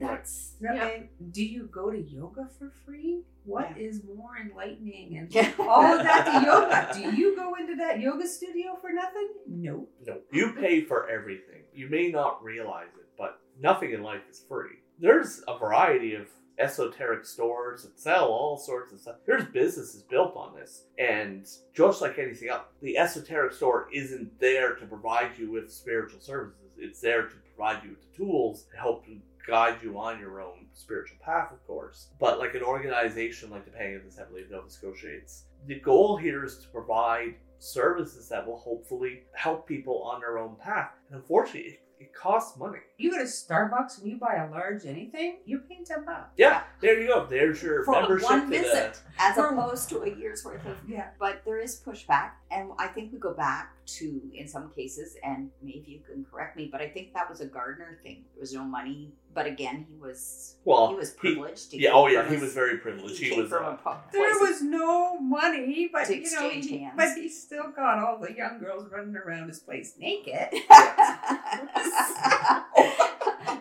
That's 0.00 0.54
No, 0.60 0.72
yeah. 0.74 1.02
do 1.32 1.44
you 1.44 1.64
go 1.72 1.90
to 1.90 2.00
yoga 2.00 2.48
for 2.58 2.70
free? 2.84 3.22
What 3.44 3.70
Yeah. 3.76 3.86
is 3.88 4.02
more 4.04 4.36
enlightening 4.42 5.16
and 5.18 5.54
all 5.58 5.84
of 5.84 6.02
that 6.04 6.24
to 6.26 6.46
yoga? 7.02 7.10
Do 7.12 7.16
you 7.16 7.34
go 7.36 7.54
into 7.54 7.76
that 7.76 8.00
yoga 8.00 8.26
studio 8.26 8.76
for 8.80 8.90
nothing? 8.92 9.28
No. 9.46 9.86
No, 10.06 10.18
you 10.32 10.52
pay 10.52 10.82
for 10.82 11.08
everything. 11.08 11.62
You 11.72 11.88
may 11.88 12.08
not 12.10 12.42
realize 12.42 12.88
it, 12.98 13.06
but 13.16 13.40
nothing 13.60 13.92
in 13.92 14.02
life 14.02 14.22
is 14.30 14.44
free. 14.48 14.76
There's 14.98 15.42
a 15.48 15.56
variety 15.58 16.14
of 16.14 16.26
esoteric 16.58 17.24
stores 17.24 17.84
that 17.84 17.98
sell 18.00 18.26
all 18.26 18.56
sorts 18.58 18.92
of 18.92 18.98
stuff. 19.00 19.16
There's 19.26 19.44
businesses 19.44 20.02
built 20.02 20.34
on 20.36 20.56
this. 20.56 20.86
And 20.98 21.46
just 21.72 22.02
like 22.02 22.18
anything 22.18 22.48
else, 22.48 22.62
the 22.82 22.98
esoteric 22.98 23.52
store 23.52 23.88
isn't 23.94 24.40
there 24.40 24.74
to 24.74 24.86
provide 24.86 25.38
you 25.38 25.52
with 25.52 25.72
spiritual 25.72 26.20
services. 26.20 26.72
It's 26.76 27.00
there 27.00 27.22
to 27.28 27.34
provide 27.54 27.84
you 27.84 27.90
with 27.90 28.00
the 28.10 28.16
tools 28.16 28.64
to 28.72 28.76
help 28.76 29.04
guide 29.48 29.78
you 29.82 29.98
on 29.98 30.20
your 30.20 30.40
own 30.40 30.66
spiritual 30.74 31.16
path, 31.24 31.50
of 31.52 31.66
course. 31.66 32.08
But 32.20 32.38
like 32.38 32.54
an 32.54 32.62
organization 32.62 33.50
like 33.50 33.64
the 33.64 33.70
Pagan 33.70 34.02
Assembly 34.06 34.42
of 34.42 34.50
Nova 34.50 34.70
Scotia, 34.70 35.08
it's 35.08 35.44
the 35.66 35.80
goal 35.80 36.16
here 36.16 36.44
is 36.44 36.58
to 36.58 36.68
provide 36.68 37.34
services 37.58 38.28
that 38.28 38.46
will 38.46 38.58
hopefully 38.58 39.22
help 39.32 39.66
people 39.66 40.02
on 40.02 40.20
their 40.20 40.38
own 40.38 40.54
path. 40.62 40.90
And 41.10 41.18
unfortunately, 41.20 41.70
it, 41.70 41.80
it 41.98 42.14
costs 42.14 42.56
money. 42.56 42.78
You 42.98 43.10
go 43.10 43.18
to 43.18 43.24
Starbucks 43.24 43.98
and 44.00 44.08
you 44.08 44.18
buy 44.18 44.36
a 44.36 44.48
large 44.52 44.86
anything, 44.86 45.38
you're 45.46 45.58
paying 45.60 45.84
ten 45.84 46.04
bucks. 46.04 46.28
Yeah, 46.36 46.62
there 46.80 47.00
you 47.00 47.08
go. 47.08 47.26
There's 47.26 47.60
your 47.60 47.84
For 47.84 47.90
membership 47.92 48.30
one 48.30 48.40
to 48.42 48.46
the- 48.46 48.58
visit, 48.62 49.00
as 49.18 49.34
For- 49.34 49.46
opposed 49.48 49.88
to 49.88 50.02
a 50.02 50.08
year's 50.14 50.44
worth 50.44 50.64
of 50.66 50.76
Yeah. 50.86 51.08
but 51.18 51.42
there 51.44 51.58
is 51.58 51.82
pushback 51.84 52.30
and 52.52 52.70
i 52.78 52.86
think 52.86 53.12
we 53.12 53.18
go 53.18 53.34
back 53.34 53.72
to 53.98 54.20
in 54.32 54.46
some 54.46 54.70
cases 54.76 55.16
and 55.24 55.50
maybe 55.60 55.84
you 55.88 56.00
can 56.08 56.24
correct 56.30 56.56
me 56.56 56.68
but 56.70 56.80
i 56.80 56.88
think 56.88 57.12
that 57.14 57.28
was 57.28 57.40
a 57.40 57.46
gardner 57.46 57.98
thing 58.04 58.22
there 58.34 58.40
was 58.40 58.54
no 58.54 58.62
money 58.62 59.12
but 59.38 59.46
again 59.46 59.86
he 59.88 59.96
was 59.96 60.56
Well, 60.64 60.88
he 60.90 60.96
was 60.96 61.10
he- 61.12 61.18
privileged 61.18 61.68
yeah, 61.74 61.90
oh 61.92 62.06
yeah, 62.08 62.20
from 62.22 62.28
he 62.30 62.34
his- 62.34 62.42
was 62.46 62.54
very 62.54 62.76
privileged. 62.78 63.18
He 63.22 63.30
came 63.30 63.38
was 63.42 63.48
from 63.48 63.64
uh, 63.64 63.70
a 63.70 63.76
po- 63.76 63.96
There 64.12 64.34
was 64.46 64.60
no 64.62 65.18
money, 65.20 65.88
but 65.92 66.04
To 66.06 66.16
you 66.16 66.30
know, 66.34 66.48
he, 66.50 66.78
hands. 66.78 66.94
but 66.96 67.08
he 67.16 67.28
still 67.28 67.70
got 67.74 67.98
all 68.02 68.18
the 68.20 68.32
young 68.34 68.58
girls 68.58 68.84
running 68.92 69.16
around 69.16 69.48
his 69.48 69.60
place 69.60 69.94
naked. 69.98 70.48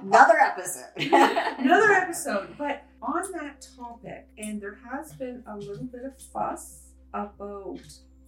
another 0.03 0.37
episode 0.39 0.85
Another 0.97 1.91
episode, 2.03 2.55
but 2.57 2.83
on 3.01 3.31
that 3.33 3.67
topic, 3.77 4.27
and 4.37 4.59
there 4.61 4.77
has 4.91 5.13
been 5.13 5.43
a 5.47 5.55
little 5.57 5.85
bit 5.85 6.03
of 6.03 6.13
fuss 6.33 6.89
about 7.13 7.79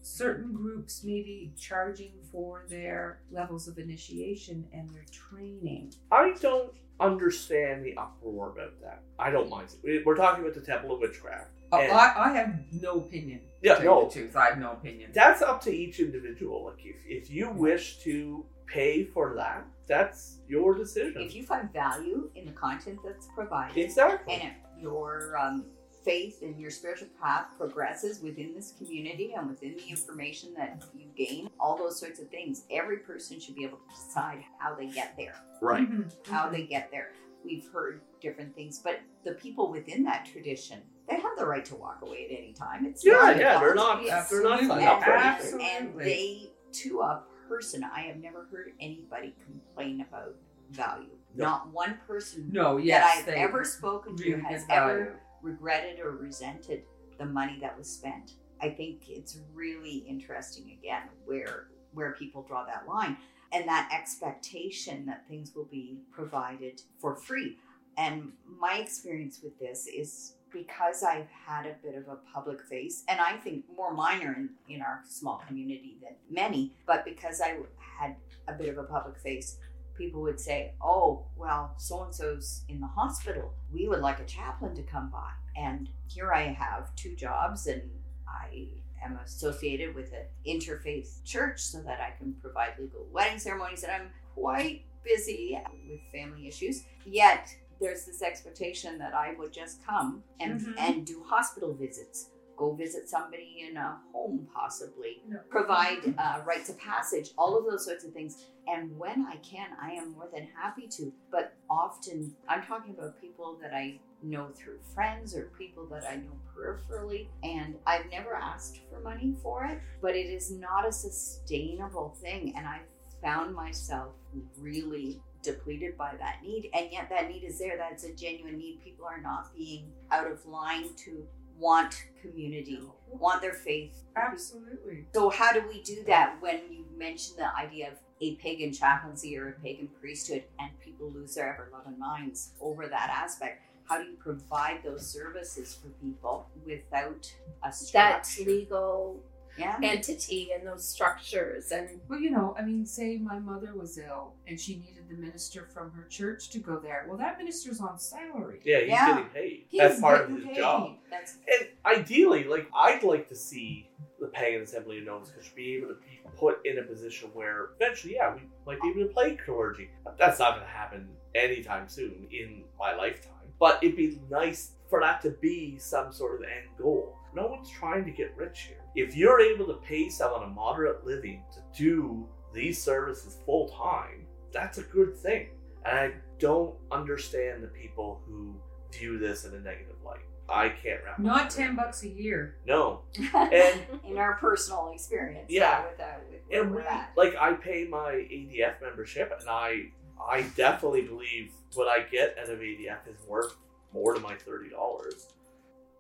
certain 0.10 0.52
groups 0.54 1.04
maybe 1.04 1.54
charging 1.58 2.14
for 2.32 2.66
their 2.70 3.22
levels 3.32 3.68
of 3.68 3.78
initiation 3.78 4.66
and 4.74 4.90
their 4.90 5.06
training. 5.12 5.94
I 6.12 6.34
don't 6.42 6.74
understand 7.00 7.86
the 7.86 7.96
uproar 7.98 8.50
about 8.50 8.80
that. 8.82 9.04
I 9.18 9.32
don't 9.32 9.50
mind. 9.50 9.70
We're 10.06 10.16
talking 10.16 10.44
about 10.44 10.56
the 10.56 10.62
Temple 10.62 10.94
of 10.96 11.00
Witchcraft. 11.02 11.52
And 11.72 11.92
Oh, 11.92 11.96
I, 11.96 12.30
I 12.30 12.34
have 12.34 12.60
no 12.72 12.98
opinion. 12.98 13.42
Yeah, 13.62 13.76
to 13.76 13.84
tell 13.84 13.96
you 13.98 14.02
no. 14.02 14.08
the 14.08 14.14
truth. 14.14 14.36
I 14.36 14.46
have 14.50 14.58
no 14.58 14.72
opinion. 14.72 15.12
that's 15.14 15.42
up 15.42 15.62
to 15.64 15.72
each 15.72 16.00
individual. 16.00 16.66
Like 16.66 16.84
if, 16.84 16.98
if 17.06 17.30
you 17.30 17.50
wish 17.52 18.00
to 18.00 18.44
pay 18.66 19.04
for 19.06 19.34
that, 19.36 19.66
that's 19.88 20.40
your 20.48 20.74
decision. 20.76 21.22
if 21.22 21.36
you 21.36 21.44
find 21.44 21.72
value 21.72 22.30
in 22.36 22.46
the 22.46 22.52
content 22.52 23.00
that's 23.06 23.28
provided 23.36 23.78
exactly. 23.78 24.34
and 24.36 24.44
if 24.44 24.84
your 24.84 25.38
um, 25.38 25.66
faith 26.04 26.42
and 26.42 26.60
your 26.60 26.72
spiritual 26.72 27.08
path 27.22 27.48
progresses 27.58 28.22
within 28.22 28.54
this 28.56 28.74
community 28.78 29.34
and 29.38 29.50
within 29.50 29.76
the 29.76 29.90
information 29.90 30.54
that 30.56 30.84
you 30.96 31.06
gain, 31.16 31.50
all 31.60 31.78
those 31.78 32.00
sorts 32.00 32.20
of 32.20 32.30
things, 32.30 32.64
every 32.72 32.98
person 32.98 33.40
should 33.40 33.56
be 33.56 33.64
able 33.66 33.78
to 33.78 33.96
decide 33.96 34.44
how 34.60 34.74
they 34.76 34.88
get 34.88 35.16
there. 35.18 35.36
right. 35.62 35.90
Mhm, 35.92 36.10
How 36.28 36.48
mhm. 36.48 36.52
they 36.54 36.64
get 36.66 36.90
there. 36.90 37.12
We've 37.44 37.68
heard 37.72 38.02
different 38.22 38.56
things, 38.56 38.80
but 38.80 39.00
the 39.26 39.34
people 39.34 39.70
within 39.72 40.04
that 40.04 40.26
tradition, 40.26 40.82
they 41.10 41.16
have 41.16 41.38
the 41.38 41.46
right 41.46 41.66
to 41.66 41.76
walk 41.76 42.02
away 42.02 42.26
at 42.26 42.38
any 42.38 42.54
time. 42.54 42.86
It's 42.86 43.06
Yeah, 43.06 43.14
not 43.14 43.38
yeah, 43.38 43.60
they're 43.60 43.76
not 43.76 44.00
to 44.00 44.06
they're 44.06 44.14
not 44.14 44.20
Absolutely. 44.22 44.68
signed 44.68 44.84
up 44.88 45.04
for 45.04 45.12
anything. 45.12 45.62
Absolutely. 45.62 45.68
and 45.78 46.00
they 46.00 46.52
to 46.72 47.02
a 47.02 47.24
person 47.48 47.84
i 47.84 48.02
have 48.02 48.18
never 48.18 48.46
heard 48.52 48.72
anybody 48.80 49.34
complain 49.44 50.02
about 50.08 50.36
value 50.70 51.10
No. 51.34 51.46
not 51.46 51.74
one 51.74 51.98
person 52.06 52.48
No, 52.52 52.78
yes, 52.78 53.26
that 53.26 53.32
i've 53.36 53.50
ever 53.50 53.64
spoken 53.66 54.16
to 54.16 54.38
has 54.42 54.66
get 54.66 54.68
value. 54.68 55.02
ever 55.02 55.20
regretted 55.42 56.00
or 56.00 56.12
resented 56.12 56.84
the 57.18 57.26
money 57.26 57.58
that 57.62 57.78
was 57.78 57.90
spent. 57.90 58.34
I 58.62 58.70
think 58.70 59.10
it's 59.10 59.40
really 59.54 60.06
interesting 60.08 60.78
again 60.80 61.04
where 61.26 61.68
where 61.94 62.14
people 62.14 62.44
draw 62.44 62.66
that 62.66 62.88
line 62.88 63.18
and 63.52 63.68
that 63.68 63.90
expectation 63.92 65.06
that 65.08 65.28
things 65.28 65.54
will 65.56 65.66
be 65.66 65.98
provided 66.12 66.82
for 67.00 67.16
free. 67.16 67.58
And 67.98 68.32
my 68.60 68.76
experience 68.76 69.40
with 69.44 69.58
this 69.60 69.88
is 69.88 70.36
because 70.52 71.04
I've 71.04 71.30
had 71.30 71.66
a 71.66 71.76
bit 71.84 71.96
of 71.96 72.08
a 72.08 72.18
public 72.34 72.62
face, 72.62 73.04
and 73.08 73.20
I 73.20 73.34
think 73.38 73.66
more 73.76 73.94
minor 73.94 74.34
in, 74.34 74.50
in 74.74 74.82
our 74.82 75.02
small 75.08 75.44
community 75.48 75.98
than 76.02 76.14
many, 76.30 76.74
but 76.86 77.06
because 77.06 77.42
I 77.42 77.58
had 77.80 78.16
a 78.48 78.54
bit 78.54 78.70
of 78.70 78.78
a 78.78 78.84
public 78.84 79.20
face, 79.20 79.58
people 80.00 80.22
would 80.22 80.40
say, 80.40 80.72
Oh, 80.82 81.26
well, 81.36 81.76
so 81.78 82.04
and 82.04 82.16
so's 82.16 82.64
in 82.68 82.80
the 82.80 82.88
hospital. 82.88 83.54
We 83.72 83.88
would 83.88 84.00
like 84.00 84.20
a 84.20 84.26
chaplain 84.26 84.74
to 84.76 84.82
come 84.82 85.10
by. 85.12 85.30
And 85.56 85.90
here 86.08 86.32
I 86.34 86.44
have 86.54 86.96
two 86.96 87.16
jobs, 87.16 87.68
and 87.68 87.84
I 88.28 88.70
am 89.04 89.20
associated 89.24 89.94
with 89.94 90.12
an 90.14 90.26
interfaith 90.48 91.24
church 91.24 91.60
so 91.62 91.82
that 91.84 92.00
I 92.00 92.18
can 92.18 92.34
provide 92.42 92.80
legal 92.80 93.06
wedding 93.12 93.38
ceremonies, 93.40 93.84
and 93.84 93.92
I'm 93.92 94.10
quite 94.34 94.84
busy 95.04 95.60
with 95.90 96.00
family 96.12 96.48
issues. 96.48 96.84
Yet 97.06 97.54
there's 97.80 98.06
this 98.06 98.22
expectation 98.22 98.98
that 99.00 99.14
I 99.14 99.34
would 99.38 99.54
just 99.54 99.86
come 99.86 100.24
and 100.40 100.60
Mhm. 100.60 100.76
and 100.78 101.06
do 101.06 101.24
hospital 101.24 101.74
visits 101.74 102.30
go 102.60 102.74
visit 102.76 103.10
somebody 103.10 103.66
in 103.68 103.78
a 103.78 103.98
home, 104.14 104.48
possibly 104.54 105.24
No. 105.28 105.40
provide 105.50 106.14
uh, 106.18 106.42
rites 106.46 106.70
of 106.70 106.78
passage, 106.78 107.32
all 107.38 107.58
of 107.58 107.66
those 107.66 107.86
sorts 107.86 108.04
of 108.04 108.12
things. 108.14 108.46
And 108.68 108.96
when 109.00 109.26
I 109.26 109.38
can, 109.38 109.70
I 109.82 109.94
am 109.94 110.12
more 110.12 110.28
than 110.32 110.48
happy 110.62 110.88
to. 110.98 111.12
But 111.32 111.54
often, 111.70 112.36
I'm 112.48 112.62
talking 112.64 112.94
about 112.94 113.20
people 113.20 113.58
that 113.62 113.74
I 113.74 114.00
know 114.22 114.50
through 114.54 114.80
friends 114.94 115.36
or 115.36 115.46
people 115.58 115.88
that 115.88 116.04
I 116.04 116.18
know 116.18 116.36
peripherally, 116.54 117.28
and 117.42 117.76
I've 117.88 118.12
never 118.12 118.36
asked 118.36 118.82
for 118.92 119.00
money 119.00 119.34
for 119.42 119.66
it, 119.66 119.80
but 120.02 120.16
it 120.16 120.28
is 120.28 120.52
not 120.52 120.88
a 120.88 120.92
sustainable 120.92 122.16
thing. 122.22 122.54
And 122.56 122.68
I've 122.68 122.88
found 123.24 123.56
myself 123.56 124.14
really 124.58 125.22
depleted 125.42 125.98
by 125.98 126.14
that 126.20 126.38
need 126.44 126.70
and 126.74 126.92
yet 126.92 127.08
that 127.10 127.30
need 127.30 127.44
is 127.46 127.58
there 127.60 127.78
that's 127.78 128.04
a 128.04 128.14
genuine 128.14 128.58
need 128.58 128.78
people 128.84 129.06
are 129.06 129.22
not 129.22 129.56
being 129.56 129.90
out 130.12 130.30
of 130.30 130.46
line 130.46 130.94
to 130.98 131.26
want 131.60 132.04
community 132.22 132.80
want 133.12 133.42
their 133.42 133.54
faith. 133.54 134.04
Absolutely. 134.16 135.06
so 135.14 135.30
how 135.30 135.52
do 135.52 135.64
we 135.68 135.82
do 135.82 136.04
that 136.06 136.36
when 136.42 136.60
you 136.72 136.86
mention 136.98 137.36
the 137.38 137.56
idea 137.56 137.88
of 137.88 137.94
a 138.22 138.36
pagan 138.36 138.74
chaplaincy 138.74 139.38
or 139.38 139.50
a 139.50 139.54
pagan 139.64 139.90
priesthood 140.00 140.44
and 140.60 140.70
people 140.80 141.10
lose 141.10 141.36
their 141.36 141.54
ever 141.54 141.70
loving 141.72 141.98
minds 141.98 142.52
over 142.62 142.88
that 142.88 143.10
aspect? 143.10 143.62
How 143.86 143.98
do 143.98 144.04
you 144.04 144.18
provide 144.18 144.82
those 144.84 145.08
services 145.08 145.74
for 145.82 145.88
people 146.06 146.48
without 146.66 147.34
a 147.64 147.70
That 147.94 148.26
structure? 148.26 148.50
legal 148.52 149.24
yeah 149.60 149.78
entity 149.84 150.50
and 150.56 150.66
those 150.68 150.88
structures 150.88 151.72
and 151.72 151.88
Well, 152.08 152.20
you 152.20 152.32
know, 152.32 152.56
I 152.58 152.64
mean, 152.64 152.86
say 152.86 153.18
my 153.18 153.40
mother 153.40 153.74
was 153.76 153.98
ill 153.98 154.34
and 154.48 154.60
she 154.60 154.78
needed 154.78 155.10
the 155.10 155.16
minister 155.16 155.68
from 155.74 155.92
her 155.92 156.06
church 156.10 156.50
to 156.52 156.60
go 156.60 156.80
there. 156.80 157.06
Well, 157.08 157.18
that 157.18 157.38
minister's 157.38 157.80
on 157.82 158.00
salary. 158.00 158.60
Yeah, 158.64 158.80
he's 158.80 158.90
Yeah. 158.90 159.08
getting 159.16 159.30
paid. 159.32 159.66
He's 159.70 159.80
That's 159.82 160.00
part 160.02 160.22
of 160.26 160.30
his 160.36 160.46
paid. 160.46 160.56
job. 160.58 160.98
that's 161.10 161.38
And 161.48 161.68
ideally, 161.86 162.44
like 162.46 162.68
I'd 162.76 163.04
like 163.04 163.28
to 163.30 163.36
see 163.36 163.90
the 164.20 164.28
Pagan 164.28 164.62
Assembly 164.64 165.00
of 165.00 165.06
Nova 165.06 165.26
Scotia 165.26 165.52
be 165.56 165.76
able 165.78 165.88
to 165.90 165.94
be 165.96 166.20
put 166.38 166.66
in 166.66 166.78
a 166.80 166.84
position 166.84 167.30
where 167.34 167.70
eventually, 167.80 168.16
yeah, 168.16 168.34
we 168.36 168.42
might 168.66 168.82
be 168.82 168.90
able 168.90 169.02
to 169.08 169.14
play 169.14 169.36
clergy. 169.38 169.90
That's 170.18 170.40
not 170.40 170.56
going 170.56 170.66
to 170.66 170.72
happen 170.72 171.10
anytime 171.36 171.88
soon 171.88 172.28
in 172.32 172.64
my 172.78 172.96
lifetime. 172.96 173.34
But 173.60 173.84
it'd 173.84 173.96
be 173.98 174.20
nice 174.30 174.72
for 174.90 175.00
that 175.02 175.22
to 175.22 175.32
be 175.32 175.78
some 175.78 176.12
sort 176.12 176.36
of 176.42 176.48
end 176.48 176.68
goal. 176.78 177.16
No 177.36 177.48
one's 177.48 177.70
trying 177.70 178.06
to 178.06 178.12
get 178.12 178.36
rich 178.36 178.62
here. 178.68 178.82
If 178.96 179.16
you're 179.16 179.40
able 179.40 179.66
to 179.68 179.76
pay 179.76 180.10
someone 180.10 180.44
a 180.44 180.48
moderate 180.48 181.06
living 181.06 181.44
to 181.54 181.60
do 181.78 182.28
these 182.54 182.82
services 182.82 183.38
full 183.46 183.70
time, 183.70 184.26
that's 184.52 184.78
a 184.80 184.84
good 184.84 185.16
thing. 185.16 185.50
And 185.86 185.98
I 185.98 186.12
don't 186.40 186.74
understand 186.92 187.64
the 187.64 187.68
people 187.68 188.22
who 188.26 188.56
view 188.92 189.18
this 189.20 189.46
in 189.46 189.54
a 189.54 189.60
negative 189.60 189.96
light. 190.04 190.20
I 190.50 190.70
can't 190.70 191.02
wrap. 191.06 191.20
my 191.20 191.26
Not 191.30 191.50
ten 191.52 191.68
around 191.68 191.76
bucks 191.76 192.02
a 192.04 192.10
year. 192.10 192.56
No, 192.66 193.02
and 193.36 193.82
in 194.04 194.18
our 194.18 194.34
personal 194.38 194.92
experience 194.94 195.46
Yeah. 195.48 195.84
with, 195.86 196.00
uh, 196.00 196.06
with 196.32 196.40
and 196.52 196.72
we're 196.74 196.82
at. 196.82 197.12
like 197.16 197.36
I 197.40 197.54
pay 197.54 197.86
my 197.88 198.14
ADF 198.14 198.82
membership, 198.82 199.32
and 199.40 199.48
I 199.48 199.92
I 200.20 200.42
definitely 200.58 201.04
believe 201.04 201.52
what 201.76 201.88
I 201.88 202.02
get 202.10 202.36
out 202.42 202.50
of 202.50 202.60
ADF 202.60 203.08
is 203.08 203.18
worth 203.28 203.56
more 203.94 204.16
than 204.16 204.24
my 204.24 204.34
thirty 204.34 204.70
dollars. 204.72 205.28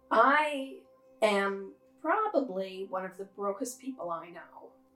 I 0.09 0.77
am 1.21 1.73
probably 2.01 2.87
one 2.89 3.05
of 3.05 3.17
the 3.17 3.25
brokest 3.25 3.79
people 3.79 4.09
I 4.09 4.29
know. 4.29 4.39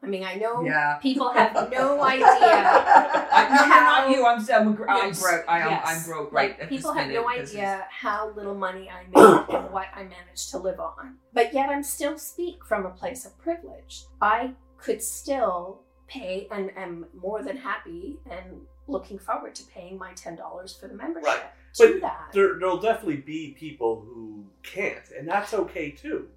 I 0.02 0.06
mean, 0.08 0.24
I 0.26 0.36
know 0.36 0.64
Yeah. 0.66 0.96
people 1.02 1.32
have 1.32 1.54
no 1.72 2.02
idea. 2.16 2.26
I, 2.26 3.48
no, 3.50 3.56
no, 3.56 3.74
how- 3.74 4.04
not 4.06 4.10
you. 4.10 4.26
I'm, 4.26 4.40
I'm, 4.40 4.84
I'm 4.90 5.08
Yes, 5.08 5.22
broke. 5.22 5.46
I 5.48 5.60
am, 5.62 5.70
yes. 5.70 5.84
I'm 5.86 6.12
broke 6.12 6.34
right 6.34 6.60
at 6.60 6.68
people 6.70 6.92
have 6.94 7.08
minute 7.08 7.22
no 7.22 7.28
'cause 7.28 7.52
idea 7.52 7.86
how 7.90 8.32
little 8.36 8.56
money 8.56 8.90
I 8.90 9.04
make 9.04 9.50
and 9.56 9.72
what 9.72 9.88
I 9.96 10.04
manage 10.04 10.48
to 10.52 10.58
live 10.58 10.80
on. 10.82 11.16
But 11.34 11.54
yet, 11.54 11.70
I'm 11.70 11.84
still 11.84 12.18
speak 12.18 12.66
from 12.66 12.86
a 12.86 12.90
place 12.90 13.26
of 13.26 13.38
privilege. 13.40 14.04
I 14.22 14.52
could 14.78 15.02
still 15.02 15.84
pay 16.08 16.48
and 16.52 16.70
am 16.78 17.06
more 17.14 17.42
than 17.42 17.56
happy 17.56 18.18
and 18.30 18.60
looking 18.88 19.18
forward 19.18 19.56
to 19.56 19.64
paying 19.68 19.98
my 19.98 20.12
ten 20.14 20.36
dollars 20.36 20.76
for 20.76 20.90
the 20.90 20.96
membership. 20.96 21.28
Right. 21.30 21.44
But 21.78 22.02
that, 22.02 22.30
there, 22.34 22.60
there'll 22.60 22.80
definitely 22.80 23.18
be 23.18 23.56
people 23.60 24.02
who 24.02 24.46
can't, 24.62 25.10
and 25.18 25.28
that's 25.28 25.54
okay 25.54 25.92
too. 25.92 26.28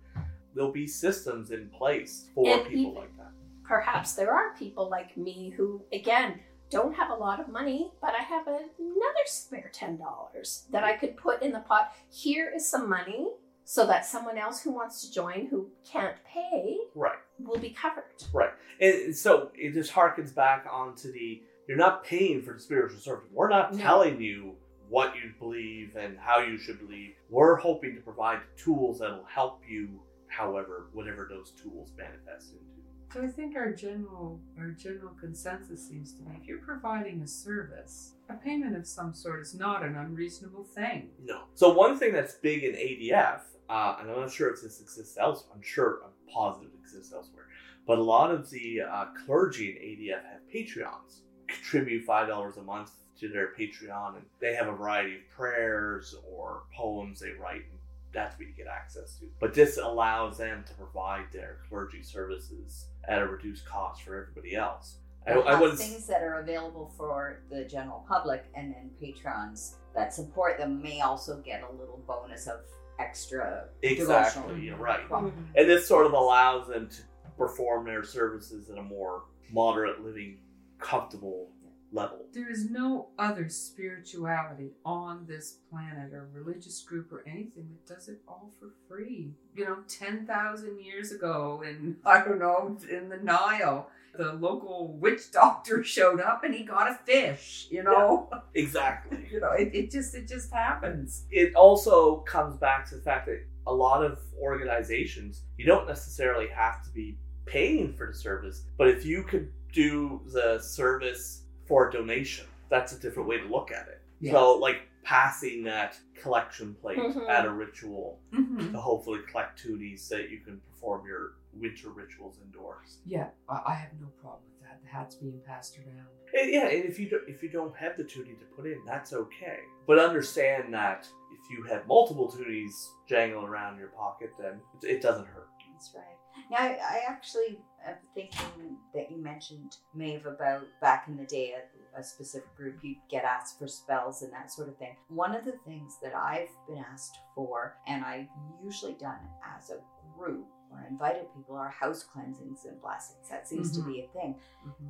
There'll 0.54 0.72
be 0.72 0.86
systems 0.86 1.50
in 1.50 1.68
place 1.68 2.28
for 2.34 2.48
And 2.48 2.62
people 2.66 2.92
even- 2.92 2.94
like 2.94 3.16
that. 3.18 3.32
perhaps 3.64 4.14
there 4.14 4.32
are 4.32 4.54
people 4.56 4.88
like 4.88 5.16
me 5.16 5.50
who, 5.50 5.82
again, 5.92 6.40
don't 6.70 6.94
have 6.94 7.10
a 7.10 7.14
lot 7.14 7.38
of 7.38 7.48
money, 7.48 7.92
but 8.00 8.14
I 8.18 8.22
have 8.22 8.46
another 8.48 9.24
spare 9.26 9.70
$10 9.74 10.70
that 10.70 10.82
I 10.82 10.96
could 10.96 11.16
put 11.16 11.42
in 11.42 11.52
the 11.52 11.60
pot. 11.60 11.92
Here 12.10 12.50
is 12.54 12.68
some 12.68 12.88
money 12.88 13.28
so 13.64 13.86
that 13.86 14.04
someone 14.06 14.38
else 14.38 14.62
who 14.62 14.70
wants 14.72 15.02
to 15.06 15.12
join 15.12 15.46
who 15.50 15.68
can't 15.84 16.16
pay 16.24 16.78
Right. 16.94 17.18
will 17.38 17.58
be 17.58 17.70
covered. 17.70 18.04
Right. 18.32 18.50
And 18.80 19.14
so 19.14 19.50
it 19.54 19.74
just 19.74 19.92
harkens 19.92 20.34
back 20.34 20.66
onto 20.70 21.12
the 21.12 21.42
you're 21.68 21.76
not 21.76 22.04
paying 22.04 22.42
for 22.42 22.52
the 22.54 22.60
spiritual 22.60 23.00
service. 23.00 23.28
We're 23.32 23.48
not 23.48 23.74
No. 23.74 23.78
telling 23.80 24.20
you 24.20 24.54
what 24.88 25.14
you 25.16 25.32
believe 25.38 25.96
and 25.96 26.16
how 26.18 26.40
you 26.40 26.58
should 26.58 26.78
believe. 26.78 27.14
We're 27.28 27.56
hoping 27.56 27.94
to 27.94 28.00
provide 28.00 28.40
tools 28.56 28.98
that'll 29.00 29.24
help 29.24 29.62
you, 29.68 30.00
however, 30.28 30.88
whatever 30.92 31.26
those 31.28 31.52
tools 31.52 31.92
manifest 31.96 32.52
into. 32.52 32.76
So 33.12 33.22
I 33.22 33.28
think 33.28 33.56
our 33.56 33.72
general 33.72 34.40
our 34.58 34.70
general 34.70 35.12
consensus 35.18 35.88
seems 35.88 36.12
to 36.14 36.22
be 36.22 36.32
if 36.40 36.46
you're 36.46 36.58
providing 36.58 37.22
a 37.22 37.26
service, 37.26 38.14
a 38.28 38.34
payment 38.34 38.76
of 38.76 38.86
some 38.86 39.14
sort 39.14 39.40
is 39.40 39.54
not 39.54 39.84
an 39.84 39.96
unreasonable 39.96 40.64
thing. 40.64 41.10
No. 41.24 41.44
So 41.54 41.72
one 41.72 41.98
thing 41.98 42.12
that's 42.12 42.34
big 42.34 42.64
in 42.64 42.72
ADF, 42.72 43.40
uh, 43.70 43.96
and 44.00 44.10
I'm 44.10 44.20
not 44.20 44.32
sure 44.32 44.52
if 44.52 44.60
this 44.60 44.80
exists 44.80 45.16
elsewhere. 45.18 45.52
I'm 45.54 45.62
sure 45.62 46.00
I'm 46.04 46.10
positive 46.32 46.70
it 46.74 46.80
exists 46.80 47.12
elsewhere. 47.12 47.46
But 47.86 47.98
a 47.98 48.02
lot 48.02 48.32
of 48.32 48.50
the 48.50 48.80
uh, 48.82 49.04
clergy 49.24 49.70
in 49.70 49.76
ADF 49.76 50.22
have 50.24 50.40
Patreons. 50.52 51.20
Contribute 51.46 52.04
five 52.04 52.26
dollars 52.26 52.56
a 52.56 52.62
month 52.62 52.90
to 53.20 53.28
their 53.28 53.48
Patreon, 53.58 54.16
and 54.16 54.24
they 54.40 54.54
have 54.54 54.68
a 54.68 54.72
variety 54.72 55.16
of 55.16 55.30
prayers 55.30 56.14
or 56.30 56.62
poems 56.74 57.20
they 57.20 57.32
write. 57.32 57.62
And 57.62 57.78
that's 58.12 58.38
what 58.38 58.48
you 58.48 58.54
get 58.54 58.66
access 58.66 59.16
to. 59.16 59.26
But 59.40 59.54
this 59.54 59.78
allows 59.78 60.38
them 60.38 60.64
to 60.66 60.74
provide 60.74 61.26
their 61.32 61.58
clergy 61.68 62.02
services 62.02 62.86
at 63.08 63.20
a 63.20 63.26
reduced 63.26 63.66
cost 63.66 64.02
for 64.02 64.20
everybody 64.20 64.56
else. 64.56 64.96
I, 65.26 65.32
I 65.32 65.50
have 65.52 65.60
wouldn't. 65.60 65.78
things 65.78 66.06
that 66.06 66.22
are 66.22 66.40
available 66.40 66.92
for 66.96 67.40
the 67.50 67.64
general 67.64 68.04
public, 68.08 68.44
and 68.54 68.72
then 68.74 68.90
patrons 69.00 69.76
that 69.94 70.14
support 70.14 70.58
them 70.58 70.82
may 70.82 71.00
also 71.00 71.38
get 71.38 71.62
a 71.62 71.72
little 71.72 72.02
bonus 72.06 72.46
of 72.46 72.60
extra 72.98 73.64
Exactly, 73.82 74.60
you're 74.60 74.76
right. 74.76 75.06
pro- 75.08 75.22
mm-hmm. 75.22 75.42
And 75.56 75.68
this 75.68 75.86
sort 75.86 76.06
of 76.06 76.12
allows 76.12 76.68
them 76.68 76.88
to 76.88 77.02
perform 77.36 77.84
their 77.86 78.04
services 78.04 78.68
in 78.68 78.78
a 78.78 78.82
more 78.82 79.24
moderate 79.52 80.04
living, 80.04 80.38
comfortable 80.78 81.48
level. 81.96 82.26
There 82.32 82.50
is 82.50 82.70
no 82.70 83.08
other 83.18 83.48
spirituality 83.48 84.72
on 84.84 85.24
this 85.26 85.56
planet 85.70 86.12
or 86.12 86.28
religious 86.32 86.80
group 86.82 87.10
or 87.10 87.24
anything 87.26 87.70
that 87.70 87.94
does 87.94 88.08
it 88.08 88.20
all 88.28 88.52
for 88.60 88.74
free. 88.86 89.32
You 89.56 89.64
know, 89.64 89.78
10,000 89.88 90.80
years 90.80 91.10
ago 91.10 91.64
in, 91.66 91.96
I 92.04 92.22
don't 92.22 92.38
know, 92.38 92.76
in 92.88 93.08
the 93.08 93.16
Nile, 93.16 93.88
the 94.16 94.34
local 94.34 94.96
witch 94.98 95.32
doctor 95.32 95.82
showed 95.96 96.20
up 96.20 96.44
and 96.44 96.54
he 96.54 96.62
got 96.62 96.90
a 96.90 96.94
fish, 96.94 97.66
you 97.70 97.82
know? 97.82 98.30
Exactly. 98.54 99.26
you 99.32 99.40
know, 99.40 99.52
it, 99.52 99.74
it 99.74 99.90
just, 99.90 100.14
it 100.14 100.28
just 100.28 100.52
happens. 100.52 101.24
It 101.30 101.54
also 101.56 102.18
comes 102.18 102.56
back 102.56 102.88
to 102.90 102.96
the 102.96 103.02
fact 103.02 103.26
that 103.26 103.42
a 103.66 103.74
lot 103.74 104.04
of 104.04 104.20
organizations, 104.40 105.42
you 105.56 105.66
don't 105.66 105.88
necessarily 105.88 106.46
have 106.54 106.84
to 106.84 106.90
be 106.90 107.18
paying 107.46 107.94
for 107.94 108.06
the 108.06 108.14
service, 108.14 108.64
but 108.76 108.88
if 108.88 109.04
you 109.04 109.22
could 109.22 109.50
do 109.72 110.20
the 110.32 110.58
service 110.60 111.42
for 111.66 111.88
a 111.88 111.92
donation, 111.92 112.46
that's 112.68 112.92
a 112.92 112.98
different 113.00 113.28
way 113.28 113.38
to 113.38 113.46
look 113.46 113.70
at 113.72 113.88
it. 113.88 114.00
Yeah. 114.20 114.32
So, 114.32 114.54
like 114.58 114.82
passing 115.04 115.62
that 115.64 115.98
collection 116.20 116.74
plate 116.74 116.98
Mhm. 116.98 117.28
at 117.28 117.44
a 117.46 117.50
ritual 117.50 118.18
Mhm. 118.32 118.72
to 118.72 118.78
hopefully 118.78 119.20
collect 119.30 119.62
toonies 119.62 120.00
so 120.00 120.16
that 120.16 120.30
you 120.30 120.40
can 120.40 120.60
perform 120.72 121.06
your 121.06 121.34
winter 121.52 121.90
rituals 121.90 122.40
indoors. 122.44 122.98
Yeah, 123.04 123.28
I, 123.48 123.62
I 123.66 123.74
have 123.74 123.92
no 124.00 124.08
problem 124.20 124.42
with 124.50 124.62
that. 124.68 124.80
The 124.82 124.88
hat's 124.88 125.14
being 125.14 125.40
passed 125.46 125.78
around. 125.78 126.08
And 126.38 126.50
yeah, 126.50 126.66
and 126.66 126.84
if 126.84 126.98
you 126.98 127.08
do, 127.08 127.20
if 127.28 127.42
you 127.42 127.48
don't 127.48 127.74
have 127.76 127.96
the 127.96 128.04
toonie 128.04 128.34
to 128.38 128.44
put 128.56 128.66
in, 128.66 128.82
that's 128.84 129.12
okay. 129.12 129.60
But 129.86 129.98
understand 130.00 130.74
that 130.74 131.08
if 131.32 131.50
you 131.50 131.62
have 131.64 131.86
multiple 131.86 132.28
toonies 132.30 132.74
jangling 133.06 133.46
around 133.46 133.74
in 133.74 133.78
your 133.80 133.90
pocket, 133.90 134.32
then 134.38 134.60
it, 134.82 134.96
it 134.96 135.02
doesn't 135.02 135.26
hurt. 135.26 135.48
That's 135.72 135.94
right. 135.94 136.16
Now, 136.50 136.58
I, 136.58 136.78
I 136.82 137.00
actually 137.08 137.58
am 137.86 137.94
thinking 138.14 138.76
that 138.94 139.10
you 139.10 139.16
mentioned, 139.18 139.76
Maeve, 139.94 140.26
about 140.26 140.62
back 140.80 141.08
in 141.08 141.16
the 141.16 141.24
day 141.24 141.54
at 141.54 141.70
a 141.98 142.02
specific 142.04 142.54
group, 142.56 142.78
you'd 142.82 142.98
get 143.08 143.24
asked 143.24 143.58
for 143.58 143.66
spells 143.68 144.22
and 144.22 144.32
that 144.32 144.50
sort 144.52 144.68
of 144.68 144.76
thing. 144.76 144.96
One 145.08 145.34
of 145.34 145.44
the 145.44 145.56
things 145.66 145.98
that 146.02 146.14
I've 146.14 146.50
been 146.68 146.78
asked 146.92 147.18
for, 147.34 147.76
and 147.86 148.04
I've 148.04 148.28
usually 148.62 148.94
done 148.94 149.18
as 149.56 149.70
a 149.70 149.78
group 150.18 150.46
or 150.70 150.84
invited 150.90 151.26
people, 151.34 151.56
are 151.56 151.70
house 151.70 152.02
cleansings 152.04 152.64
and 152.66 152.80
blessings. 152.82 153.28
That 153.30 153.48
seems 153.48 153.72
Mhm. 153.72 153.82
to 153.84 153.90
be 153.90 154.00
a 154.02 154.08
thing. 154.08 154.38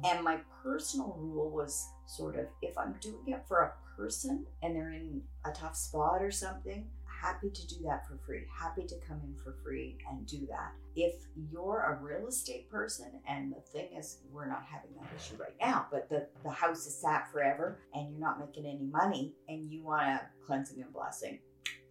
And 0.05 0.25
my 0.25 0.39
personal 0.63 1.15
rule 1.19 1.51
was 1.51 1.89
sort 2.07 2.37
of 2.37 2.49
if 2.63 2.77
I'm 2.79 2.95
doing 2.95 3.29
it 3.29 3.47
for 3.47 3.59
a 3.61 3.73
person 3.97 4.47
and 4.63 4.75
they're 4.75 4.93
in 4.93 5.23
a 5.45 5.53
tough 5.53 5.77
spot 5.77 6.23
or 6.23 6.31
something, 6.31 6.91
happy 7.21 7.51
to 7.51 7.67
do 7.67 7.77
that 7.85 8.07
for 8.07 8.19
free. 8.27 8.43
Happy 8.59 8.85
to 8.87 8.95
come 9.07 9.21
in 9.25 9.35
for 9.43 9.57
free 9.63 9.99
and 10.11 10.27
do 10.27 10.47
that. 10.49 10.73
If 10.95 11.15
you're 11.51 11.83
a 11.83 12.03
real 12.03 12.29
estate 12.29 12.71
person, 12.71 13.21
and 13.29 13.53
the 13.53 13.61
thing 13.61 13.89
is, 13.97 14.19
we're 14.31 14.49
not 14.49 14.65
having 14.71 14.91
that 14.97 15.09
issue 15.17 15.37
right 15.37 15.57
now, 15.61 15.87
but 15.91 16.09
the, 16.09 16.27
the 16.43 16.51
house 16.51 16.87
is 16.87 16.97
sat 16.97 17.31
forever 17.33 17.79
and 17.95 18.11
you're 18.11 18.21
not 18.21 18.41
making 18.41 18.67
any 18.67 18.85
money 18.85 19.35
and 19.49 19.71
you 19.71 19.83
want 19.83 20.07
a 20.07 20.23
cleansing 20.47 20.83
and 20.83 20.93
blessing, 20.93 21.39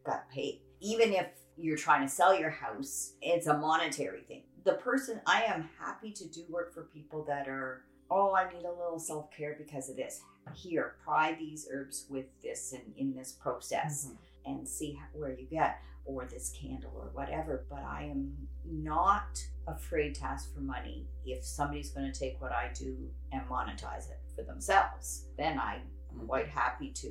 got 0.06 0.30
paid. 0.30 0.62
Even 0.82 1.14
if 1.14 1.28
you're 1.58 1.78
trying 1.78 2.02
to 2.02 2.14
sell 2.14 2.38
your 2.38 2.50
house, 2.50 3.14
it's 3.22 3.48
a 3.48 3.58
monetary 3.58 4.22
thing. 4.22 4.44
The 4.64 4.74
person, 4.74 5.22
I 5.26 5.44
am 5.44 5.70
happy 5.80 6.12
to 6.12 6.28
do 6.28 6.44
work 6.50 6.74
for 6.74 6.84
people 6.84 7.24
that 7.26 7.48
are, 7.48 7.84
oh, 8.10 8.36
I 8.36 8.52
need 8.52 8.66
a 8.66 8.72
little 8.72 9.00
self 9.00 9.32
care 9.32 9.56
because 9.58 9.90
of 9.90 9.96
this. 9.96 10.22
Here, 10.54 10.96
try 11.04 11.36
these 11.40 11.68
herbs 11.72 12.06
with 12.10 12.26
this 12.44 12.74
and 12.74 12.94
in 12.98 13.16
this 13.16 13.32
process 13.32 14.06
mm-hmm. 14.06 14.16
And 14.46 14.68
see 14.68 14.94
how, 14.94 15.06
where 15.14 15.38
you 15.38 15.46
get, 15.50 15.80
or 16.06 16.26
this 16.26 16.54
candle 16.60 16.94
or 16.96 17.10
whatever. 17.14 17.66
But 17.70 17.84
I 17.84 18.04
am 18.04 18.34
not 18.64 19.44
afraid 19.68 20.16
to 20.16 20.26
ask 20.26 20.54
for 20.54 20.62
money 20.62 21.08
if 21.26 21.44
somebody's 21.44 21.90
going 21.90 22.12
to 22.12 22.18
take 22.18 22.40
what 22.40 22.52
I 22.52 22.72
do 22.74 22.96
and 23.32 23.42
monetize 23.50 24.10
it 24.10 24.20
for 24.36 24.44
themselves. 24.44 25.26
Then 25.38 25.60
I'm 25.60 25.82
mm-hmm. 26.14 26.28
quite 26.28 26.48
happy 26.48 26.92
to 26.92 27.08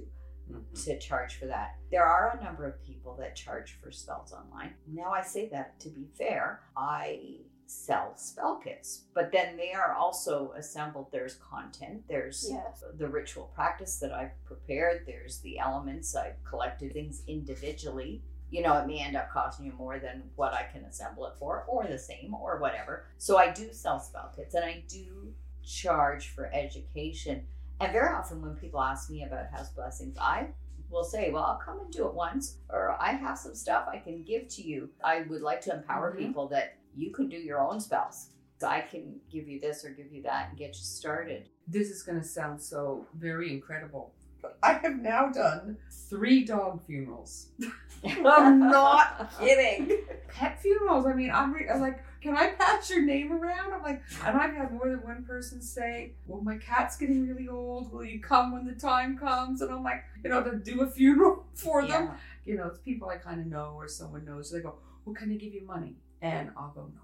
mm-hmm. 0.50 0.84
to 0.84 0.98
charge 0.98 1.36
for 1.36 1.46
that. 1.46 1.76
There 1.90 2.04
are 2.04 2.38
a 2.38 2.44
number 2.44 2.66
of 2.66 2.82
people 2.84 3.16
that 3.20 3.36
charge 3.36 3.78
for 3.82 3.90
spells 3.90 4.32
online. 4.32 4.74
Now 4.86 5.12
I 5.12 5.22
say 5.22 5.48
that 5.50 5.80
to 5.80 5.88
be 5.88 6.06
fair, 6.16 6.60
I 6.76 7.40
sell 7.74 8.16
spell 8.16 8.56
kits, 8.62 9.02
but 9.14 9.32
then 9.32 9.56
they 9.56 9.72
are 9.72 9.92
also 9.94 10.52
assembled. 10.56 11.08
There's 11.10 11.34
content, 11.36 12.04
there's 12.08 12.48
Yes. 12.50 12.84
the 12.96 13.08
ritual 13.08 13.50
practice 13.54 13.98
that 13.98 14.12
I've 14.12 14.42
prepared, 14.44 15.06
there's 15.06 15.40
the 15.40 15.58
elements 15.58 16.14
I've 16.14 16.42
collected 16.44 16.92
things 16.92 17.22
individually. 17.26 18.22
You 18.50 18.62
know, 18.62 18.76
it 18.78 18.86
may 18.86 19.00
end 19.00 19.16
up 19.16 19.30
costing 19.30 19.66
you 19.66 19.72
more 19.72 19.98
than 19.98 20.30
what 20.36 20.54
I 20.54 20.64
can 20.64 20.84
assemble 20.84 21.26
it 21.26 21.34
for, 21.38 21.64
or 21.64 21.84
the 21.86 21.98
same, 21.98 22.34
or 22.34 22.58
whatever. 22.58 23.06
So 23.18 23.36
I 23.36 23.50
do 23.50 23.72
sell 23.72 23.98
spell 23.98 24.32
kits 24.36 24.54
and 24.54 24.64
I 24.64 24.84
do 24.86 25.34
charge 25.64 26.28
for 26.28 26.46
education. 26.52 27.46
And 27.80 27.92
very 27.92 28.14
often 28.14 28.40
when 28.40 28.54
people 28.56 28.80
ask 28.80 29.10
me 29.10 29.24
about 29.24 29.50
house 29.50 29.70
blessings, 29.70 30.16
I 30.20 30.48
will 30.90 31.02
say, 31.04 31.30
Well, 31.32 31.42
I'll 31.42 31.56
come 31.58 31.80
and 31.80 31.90
do 31.92 32.06
it 32.06 32.14
once, 32.14 32.58
or 32.70 32.96
I 33.00 33.12
have 33.12 33.36
some 33.38 33.54
stuff 33.56 33.88
I 33.88 33.98
can 33.98 34.22
give 34.22 34.46
to 34.48 34.62
you. 34.62 34.90
I 35.02 35.22
would 35.22 35.42
like 35.42 35.60
to 35.62 35.74
empower 35.74 36.12
Mhm. 36.14 36.18
people 36.18 36.46
that 36.48 36.76
you 36.96 37.12
can 37.12 37.28
do 37.28 37.36
your 37.36 37.60
own 37.60 37.80
spells. 37.80 38.28
So 38.58 38.68
I 38.68 38.80
can 38.80 39.16
give 39.30 39.48
you 39.48 39.60
this 39.60 39.84
or 39.84 39.90
give 39.90 40.12
you 40.12 40.22
that 40.22 40.50
and 40.50 40.58
get 40.58 40.68
you 40.68 40.82
started. 40.82 41.48
This 41.66 41.90
is 41.90 42.02
going 42.02 42.20
to 42.20 42.26
sound 42.26 42.62
so 42.62 43.04
very 43.18 43.52
incredible. 43.52 44.14
But 44.40 44.58
I 44.62 44.74
have 44.74 44.96
now 44.96 45.28
done 45.28 45.78
three 45.90 46.44
dog 46.44 46.84
funerals. 46.86 47.48
I'm 48.04 48.58
not 48.58 49.32
kidding. 49.40 50.04
Pet 50.28 50.60
funerals. 50.60 51.06
I 51.06 51.14
mean, 51.14 51.30
I'm, 51.32 51.52
re- 51.52 51.68
I'm 51.68 51.80
like, 51.80 52.04
can 52.20 52.36
I 52.36 52.48
pass 52.52 52.90
your 52.90 53.02
name 53.02 53.32
around? 53.32 53.72
I'm 53.72 53.82
like, 53.82 54.02
and 54.24 54.36
I've 54.36 54.54
had 54.54 54.72
more 54.72 54.88
than 54.88 55.02
one 55.02 55.24
person 55.24 55.60
say, 55.60 56.12
well, 56.26 56.42
my 56.42 56.58
cat's 56.58 56.96
getting 56.96 57.26
really 57.26 57.48
old. 57.48 57.92
Will 57.92 58.04
you 58.04 58.20
come 58.20 58.52
when 58.52 58.66
the 58.66 58.74
time 58.74 59.16
comes? 59.18 59.62
And 59.62 59.70
I'm 59.70 59.82
like, 59.82 60.04
you 60.22 60.30
know, 60.30 60.42
to 60.42 60.56
do 60.56 60.82
a 60.82 60.90
funeral 60.90 61.46
for 61.54 61.82
them. 61.82 62.04
Yeah. 62.04 62.16
You 62.44 62.56
know, 62.56 62.66
it's 62.66 62.78
people 62.78 63.08
I 63.08 63.16
kind 63.16 63.40
of 63.40 63.46
know 63.46 63.72
or 63.76 63.88
someone 63.88 64.24
knows. 64.24 64.50
They 64.50 64.60
go, 64.60 64.76
well, 65.04 65.14
can 65.14 65.32
I 65.32 65.36
give 65.36 65.52
you 65.52 65.66
money? 65.66 65.96
And 66.22 66.50
I'll 66.56 66.72
go, 66.74 66.88
no. 66.94 67.00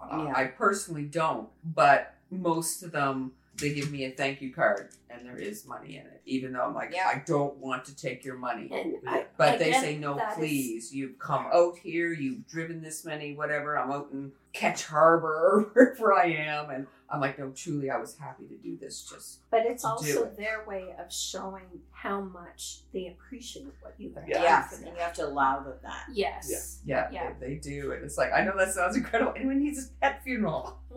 Uh, 0.00 0.24
Yeah. 0.26 0.32
I 0.36 0.44
personally 0.46 1.04
don't, 1.04 1.48
but 1.64 2.14
most 2.30 2.82
of 2.82 2.92
them 2.92 3.32
they 3.58 3.74
give 3.74 3.92
me 3.92 4.04
a 4.06 4.10
thank 4.10 4.40
you 4.40 4.52
card 4.52 4.88
and 5.10 5.26
there 5.26 5.36
is 5.36 5.66
money 5.66 5.96
in 5.98 6.06
it, 6.06 6.22
even 6.24 6.54
though 6.54 6.62
I'm 6.62 6.74
like, 6.74 6.90
Yeah. 6.94 7.06
I 7.14 7.22
don't 7.26 7.56
want 7.58 7.84
to 7.84 7.94
take 7.94 8.24
your 8.24 8.36
money. 8.36 8.68
And 8.72 8.94
I, 9.06 9.26
But 9.36 9.58
they 9.58 9.72
say, 9.72 9.96
no, 9.98 10.16
that 10.16 10.32
is- 10.32 10.38
please. 10.38 10.94
You've 10.94 11.18
come 11.18 11.46
out 11.52 11.76
here, 11.76 12.12
you've 12.12 12.46
driven 12.48 12.80
this 12.80 13.04
many, 13.04 13.34
whatever. 13.34 13.76
I'm 13.78 13.92
out 13.92 14.08
in 14.12 14.32
Ketch 14.54 14.86
Harbour, 14.86 15.70
wherever 15.74 16.14
I 16.14 16.26
am. 16.28 16.70
And 16.70 16.86
I'm 17.12 17.20
like, 17.20 17.38
no, 17.38 17.50
truly, 17.50 17.90
I 17.90 17.98
was 17.98 18.16
happy 18.16 18.44
to 18.46 18.56
do 18.56 18.76
this. 18.78 19.02
Just, 19.02 19.40
But 19.50 19.66
it's 19.66 19.84
also 19.84 20.24
it. 20.24 20.36
their 20.38 20.64
way 20.66 20.94
of 20.98 21.12
showing 21.12 21.66
how 21.90 22.22
much 22.22 22.80
they 22.94 23.08
appreciate 23.08 23.66
what 23.82 23.94
you 23.98 24.12
have 24.14 24.26
Yeah. 24.26 24.34
done 24.34 24.42
Yes, 24.44 24.78
for 24.78 24.84
and 24.86 24.96
you 24.96 25.02
have 25.02 25.12
to 25.14 25.26
allow 25.26 25.60
them 25.60 25.74
that. 25.82 26.04
Yes. 26.12 26.80
yeah, 26.86 27.10
Yeah. 27.12 27.32
They, 27.38 27.48
they 27.48 27.54
do. 27.56 27.92
And 27.92 28.02
it's 28.02 28.16
like, 28.16 28.32
I 28.32 28.42
know 28.42 28.56
that 28.56 28.72
sounds 28.72 28.96
incredible. 28.96 29.34
Anyone 29.36 29.62
needs 29.62 29.86
a 29.86 29.90
pet 30.00 30.22
funeral. 30.24 30.78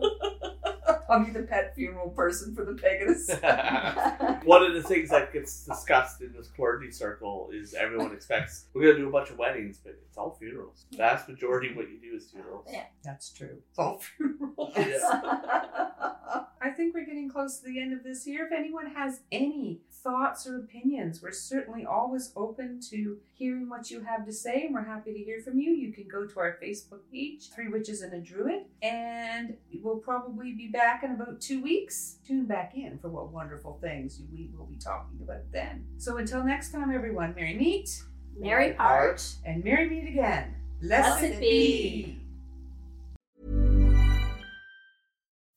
I'll 1.08 1.24
be 1.24 1.30
the 1.30 1.42
pet 1.42 1.74
funeral 1.74 2.10
person 2.10 2.54
for 2.54 2.64
the 2.64 2.72
paganist. 2.72 4.44
One 4.44 4.62
of 4.62 4.74
the 4.74 4.82
things 4.82 5.10
that 5.10 5.32
gets 5.32 5.64
discussed 5.64 6.20
in 6.20 6.32
this 6.32 6.48
clergy 6.48 6.90
circle 6.90 7.50
is 7.52 7.74
everyone 7.74 8.12
expects 8.12 8.66
we're 8.74 8.92
gonna 8.92 9.04
do 9.04 9.08
a 9.08 9.12
bunch 9.12 9.30
of 9.30 9.38
weddings, 9.38 9.78
but 9.82 9.94
it's 10.06 10.16
all 10.16 10.36
funerals. 10.38 10.86
Vast 10.96 11.28
majority 11.28 11.70
of 11.70 11.76
what 11.76 11.88
you 11.88 11.98
do 12.00 12.16
is 12.16 12.30
funerals. 12.30 12.66
Yeah. 12.70 12.84
That's 13.04 13.32
true. 13.32 13.58
It's 13.70 13.78
all 13.78 13.98
funerals. 13.98 14.72
I 16.60 16.70
think 16.76 16.94
we're 16.94 17.06
getting 17.06 17.30
close 17.30 17.58
to 17.60 17.66
the 17.66 17.80
end 17.80 17.92
of 17.92 18.02
this 18.02 18.26
year. 18.26 18.46
If 18.46 18.52
anyone 18.52 18.86
has 18.94 19.20
any 19.30 19.80
thoughts 20.06 20.46
or 20.46 20.56
opinions, 20.58 21.20
we're 21.20 21.32
certainly 21.32 21.84
always 21.84 22.32
open 22.36 22.80
to 22.90 23.18
hearing 23.34 23.68
what 23.68 23.90
you 23.90 24.02
have 24.02 24.24
to 24.24 24.32
say, 24.32 24.66
and 24.66 24.72
we're 24.74 24.84
happy 24.84 25.12
to 25.12 25.18
hear 25.18 25.40
from 25.40 25.58
you. 25.58 25.72
You 25.72 25.92
can 25.92 26.06
go 26.06 26.24
to 26.24 26.38
our 26.40 26.56
Facebook 26.62 27.00
page, 27.12 27.50
Three 27.50 27.66
Witches 27.66 28.02
and 28.02 28.12
a 28.12 28.20
Druid, 28.20 28.66
and 28.82 29.56
we'll 29.82 29.96
probably 29.96 30.52
be 30.52 30.68
back 30.68 31.02
in 31.02 31.10
about 31.10 31.40
two 31.40 31.60
weeks. 31.60 32.18
Tune 32.24 32.46
back 32.46 32.76
in 32.76 32.98
for 32.98 33.08
what 33.08 33.32
wonderful 33.32 33.78
things 33.82 34.22
we 34.32 34.48
will 34.56 34.66
be 34.66 34.76
talking 34.76 35.18
about 35.20 35.50
then. 35.52 35.84
So 35.98 36.18
until 36.18 36.44
next 36.44 36.70
time, 36.70 36.92
everyone, 36.92 37.34
Merry 37.34 37.54
Meet 37.54 38.02
merry 38.38 38.74
Part. 38.74 39.26
and 39.44 39.64
Merry 39.64 39.88
Meet 39.90 40.08
again. 40.08 40.54
Blessed, 40.80 41.20
Blessed 41.20 41.40
be. 41.40 42.04
be. 42.04 42.20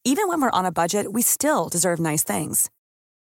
Even 0.05 0.27
when 0.27 0.41
we're 0.41 0.49
on 0.51 0.65
a 0.65 0.71
budget, 0.71 1.13
we 1.13 1.21
still 1.21 1.69
deserve 1.69 1.99
nice 1.99 2.23
things. 2.23 2.69